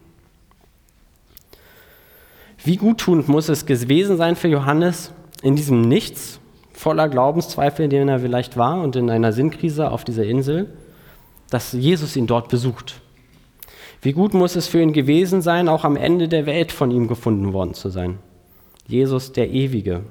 Wie 2.62 2.76
guttunend 2.76 3.28
muss 3.28 3.48
es 3.48 3.66
gewesen 3.66 4.16
sein 4.16 4.36
für 4.36 4.48
Johannes, 4.48 5.12
in 5.42 5.56
diesem 5.56 5.82
Nichts, 5.82 6.40
voller 6.72 7.08
Glaubenszweifel, 7.08 7.84
in 7.84 7.90
dem 7.90 8.08
er 8.08 8.20
vielleicht 8.20 8.56
war 8.56 8.82
und 8.82 8.96
in 8.96 9.10
einer 9.10 9.32
Sinnkrise 9.32 9.90
auf 9.90 10.04
dieser 10.04 10.24
Insel, 10.24 10.68
dass 11.50 11.72
Jesus 11.72 12.16
ihn 12.16 12.26
dort 12.26 12.48
besucht. 12.48 13.00
Wie 14.00 14.12
gut 14.12 14.34
muss 14.34 14.56
es 14.56 14.66
für 14.66 14.80
ihn 14.80 14.92
gewesen 14.92 15.42
sein, 15.42 15.68
auch 15.68 15.84
am 15.84 15.96
Ende 15.96 16.28
der 16.28 16.46
Welt 16.46 16.72
von 16.72 16.90
ihm 16.90 17.08
gefunden 17.08 17.52
worden 17.52 17.74
zu 17.74 17.90
sein. 17.90 18.18
Jesus 18.86 19.32
der 19.32 19.50
Ewige. 19.50 20.02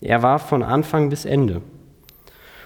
Er 0.00 0.22
war 0.22 0.38
von 0.38 0.62
Anfang 0.62 1.08
bis 1.10 1.24
Ende. 1.24 1.62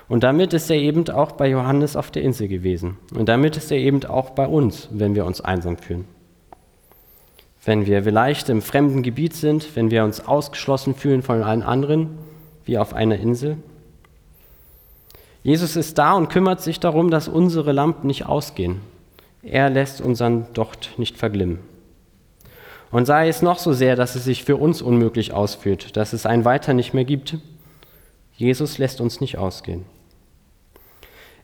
Und 0.08 0.24
damit 0.24 0.54
ist 0.54 0.70
er 0.70 0.76
eben 0.76 1.08
auch 1.10 1.32
bei 1.32 1.48
Johannes 1.48 1.94
auf 1.94 2.10
der 2.10 2.22
Insel 2.22 2.48
gewesen. 2.48 2.96
Und 3.14 3.28
damit 3.28 3.56
ist 3.56 3.70
er 3.70 3.78
eben 3.78 4.04
auch 4.04 4.30
bei 4.30 4.46
uns, 4.46 4.88
wenn 4.90 5.14
wir 5.14 5.26
uns 5.26 5.40
einsam 5.40 5.76
fühlen. 5.76 6.06
wenn 7.64 7.84
wir 7.84 8.02
vielleicht 8.02 8.48
im 8.48 8.62
fremden 8.62 9.02
Gebiet 9.02 9.34
sind, 9.34 9.76
wenn 9.76 9.90
wir 9.90 10.02
uns 10.02 10.26
ausgeschlossen 10.26 10.94
fühlen 10.94 11.22
von 11.22 11.42
allen 11.42 11.62
anderen, 11.62 12.16
wie 12.64 12.78
auf 12.78 12.94
einer 12.94 13.18
Insel. 13.18 13.58
Jesus 15.42 15.76
ist 15.76 15.98
da 15.98 16.14
und 16.14 16.30
kümmert 16.30 16.62
sich 16.62 16.80
darum, 16.80 17.10
dass 17.10 17.28
unsere 17.28 17.72
Lampen 17.72 18.06
nicht 18.06 18.24
ausgehen. 18.24 18.80
Er 19.42 19.68
lässt 19.68 20.00
unseren 20.00 20.46
Docht 20.54 20.94
nicht 20.96 21.18
verglimmen. 21.18 21.58
Und 22.90 23.06
sei 23.06 23.28
es 23.28 23.42
noch 23.42 23.58
so 23.58 23.72
sehr, 23.72 23.96
dass 23.96 24.14
es 24.14 24.24
sich 24.24 24.44
für 24.44 24.56
uns 24.56 24.80
unmöglich 24.80 25.32
ausführt, 25.32 25.96
dass 25.96 26.12
es 26.12 26.26
ein 26.26 26.44
Weiter 26.44 26.72
nicht 26.72 26.94
mehr 26.94 27.04
gibt, 27.04 27.36
Jesus 28.34 28.78
lässt 28.78 29.00
uns 29.00 29.20
nicht 29.20 29.36
ausgehen. 29.36 29.84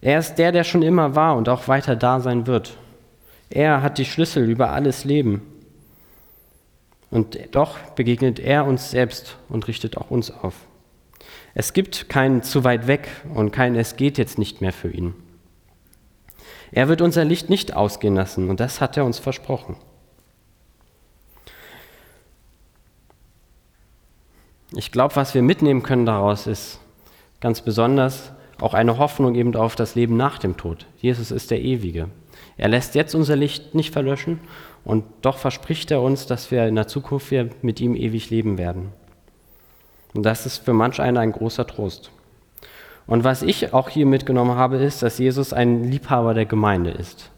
Er 0.00 0.18
ist 0.18 0.36
der, 0.36 0.52
der 0.52 0.64
schon 0.64 0.82
immer 0.82 1.16
war 1.16 1.36
und 1.36 1.48
auch 1.48 1.66
weiter 1.66 1.96
da 1.96 2.20
sein 2.20 2.46
wird. 2.46 2.76
Er 3.50 3.82
hat 3.82 3.98
die 3.98 4.04
Schlüssel 4.04 4.48
über 4.48 4.70
alles 4.70 5.04
Leben. 5.04 5.42
Und 7.10 7.38
doch 7.52 7.78
begegnet 7.94 8.38
er 8.38 8.66
uns 8.66 8.90
selbst 8.90 9.36
und 9.48 9.68
richtet 9.68 9.96
auch 9.96 10.10
uns 10.10 10.30
auf. 10.30 10.54
Es 11.54 11.72
gibt 11.72 12.08
kein 12.08 12.42
zu 12.42 12.64
weit 12.64 12.86
weg 12.86 13.08
und 13.34 13.52
kein 13.52 13.76
es 13.76 13.96
geht 13.96 14.18
jetzt 14.18 14.38
nicht 14.38 14.60
mehr 14.60 14.72
für 14.72 14.90
ihn. 14.90 15.14
Er 16.72 16.88
wird 16.88 17.00
unser 17.00 17.24
Licht 17.24 17.50
nicht 17.50 17.74
ausgehen 17.74 18.16
lassen 18.16 18.50
und 18.50 18.58
das 18.58 18.80
hat 18.80 18.96
er 18.96 19.04
uns 19.04 19.18
versprochen. 19.18 19.76
Ich 24.76 24.92
glaube, 24.92 25.16
was 25.16 25.34
wir 25.34 25.42
mitnehmen 25.42 25.82
können 25.82 26.06
daraus 26.06 26.46
ist 26.46 26.80
ganz 27.44 27.60
besonders 27.60 28.32
auch 28.58 28.72
eine 28.72 28.96
Hoffnung 28.96 29.34
eben 29.34 29.54
auf 29.54 29.76
das 29.76 29.96
Leben 29.96 30.16
nach 30.16 30.38
dem 30.38 30.56
Tod. 30.56 30.86
Jesus 30.96 31.30
ist 31.30 31.50
der 31.50 31.60
Ewige. 31.60 32.08
Er 32.56 32.68
lässt 32.68 32.94
jetzt 32.94 33.14
unser 33.14 33.36
Licht 33.36 33.74
nicht 33.74 33.92
verlöschen 33.92 34.40
und 34.82 35.04
doch 35.20 35.36
verspricht 35.36 35.90
er 35.90 36.00
uns, 36.00 36.26
dass 36.26 36.50
wir 36.50 36.66
in 36.66 36.74
der 36.74 36.86
Zukunft 36.86 37.34
mit 37.60 37.82
ihm 37.82 37.96
ewig 37.96 38.30
leben 38.30 38.56
werden. 38.56 38.92
Und 40.14 40.22
das 40.22 40.46
ist 40.46 40.64
für 40.64 40.72
manch 40.72 41.02
einer 41.02 41.20
ein 41.20 41.32
großer 41.32 41.66
Trost. 41.66 42.10
Und 43.06 43.24
was 43.24 43.42
ich 43.42 43.74
auch 43.74 43.90
hier 43.90 44.06
mitgenommen 44.06 44.56
habe, 44.56 44.76
ist, 44.76 45.02
dass 45.02 45.18
Jesus 45.18 45.52
ein 45.52 45.84
Liebhaber 45.84 46.32
der 46.32 46.46
Gemeinde 46.46 46.92
ist. 46.92 47.30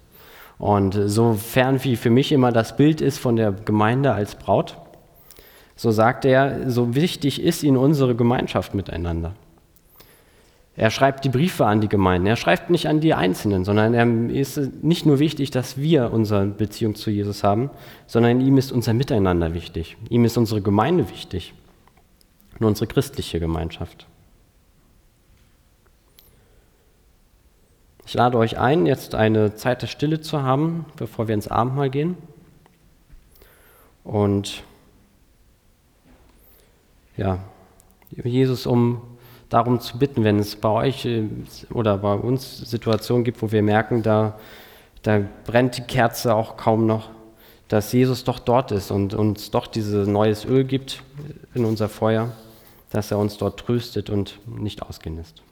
Und 0.57 0.97
sofern 1.07 1.83
wie 1.83 1.97
für 1.97 2.11
mich 2.11 2.31
immer 2.31 2.53
das 2.53 2.77
Bild 2.77 3.01
ist 3.01 3.19
von 3.19 3.35
der 3.35 3.51
Gemeinde 3.51 4.13
als 4.13 4.37
Braut, 4.37 4.77
so 5.77 5.91
sagt 5.91 6.25
er, 6.25 6.71
so 6.71 6.95
wichtig 6.95 7.41
ist 7.43 7.63
ihnen 7.63 7.77
unsere 7.77 8.15
Gemeinschaft 8.15 8.75
miteinander. 8.75 9.35
Er 10.75 10.91
schreibt 10.91 11.25
die 11.25 11.31
Briefe 11.31 11.65
an 11.65 11.81
die 11.81 11.89
Gemeinden. 11.89 12.27
Er 12.27 12.37
schreibt 12.37 12.69
nicht 12.69 12.87
an 12.87 13.01
die 13.01 13.15
Einzelnen, 13.15 13.65
sondern 13.65 13.95
er 13.95 14.07
ist 14.31 14.59
nicht 14.83 15.07
nur 15.07 15.19
wichtig, 15.19 15.51
dass 15.51 15.79
wir 15.79 16.13
unsere 16.13 16.45
Beziehung 16.47 16.95
zu 16.95 17.11
Jesus 17.11 17.43
haben, 17.45 17.71
sondern 18.07 18.43
ihm 18.43 18.59
ist 18.59 18.73
unser 18.73 18.93
Miteinander 18.93 19.55
wichtig. 19.55 19.97
Ihm 20.11 20.25
ist 20.27 20.37
unsere 20.37 20.61
Gemeinde 20.61 21.09
wichtig 21.09 21.55
und 22.59 22.67
unsere 22.67 22.87
christliche 22.87 23.41
Gemeinschaft. 23.41 24.07
Ich 28.07 28.15
lade 28.15 28.37
euch 28.37 28.59
ein, 28.59 28.87
jetzt 28.87 29.15
eine 29.15 29.55
Zeit 29.55 29.83
der 29.83 29.89
Stille 29.89 30.21
zu 30.21 30.43
haben, 30.43 30.85
bevor 30.97 31.27
wir 31.27 31.35
ins 31.35 31.49
Abendmahl 31.49 31.91
gehen. 31.91 32.17
Und 34.05 34.63
ja, 37.17 37.39
Jesus 38.11 38.67
um 38.67 39.03
darum 39.49 39.81
zu 39.81 39.99
bitten, 39.99 40.25
wenn 40.25 40.39
es 40.39 40.57
bei 40.57 40.69
euch 40.69 41.05
äh, 41.05 41.25
oder 41.73 41.99
bei 41.99 42.15
uns 42.15 42.59
Situationen 42.59 43.25
gibt, 43.25 43.43
wo 43.43 43.53
wir 43.53 43.63
merken, 43.63 44.03
da, 44.03 44.39
da 45.03 45.23
brennt 45.45 45.77
die 45.77 45.83
Kerze 45.83 46.35
auch 46.35 46.57
kaum 46.57 46.87
noch, 46.87 47.11
dass 47.69 47.93
Jesus 47.93 48.25
doch 48.25 48.39
dort 48.39 48.73
ist 48.73 48.91
und 48.91 49.15
uns 49.15 49.51
doch 49.51 49.67
dieses 49.67 50.07
neues 50.07 50.45
Öl 50.45 50.65
gibt 50.65 51.03
in 51.55 51.65
unser 51.65 51.89
Feuer, 51.89 52.33
dass 52.91 53.11
er 53.11 53.19
uns 53.19 53.37
dort 53.39 53.59
tröstet 53.59 54.11
und 54.11 54.39
nicht 54.47 54.83
ausgehen 54.83 55.17
lässt. 55.17 55.43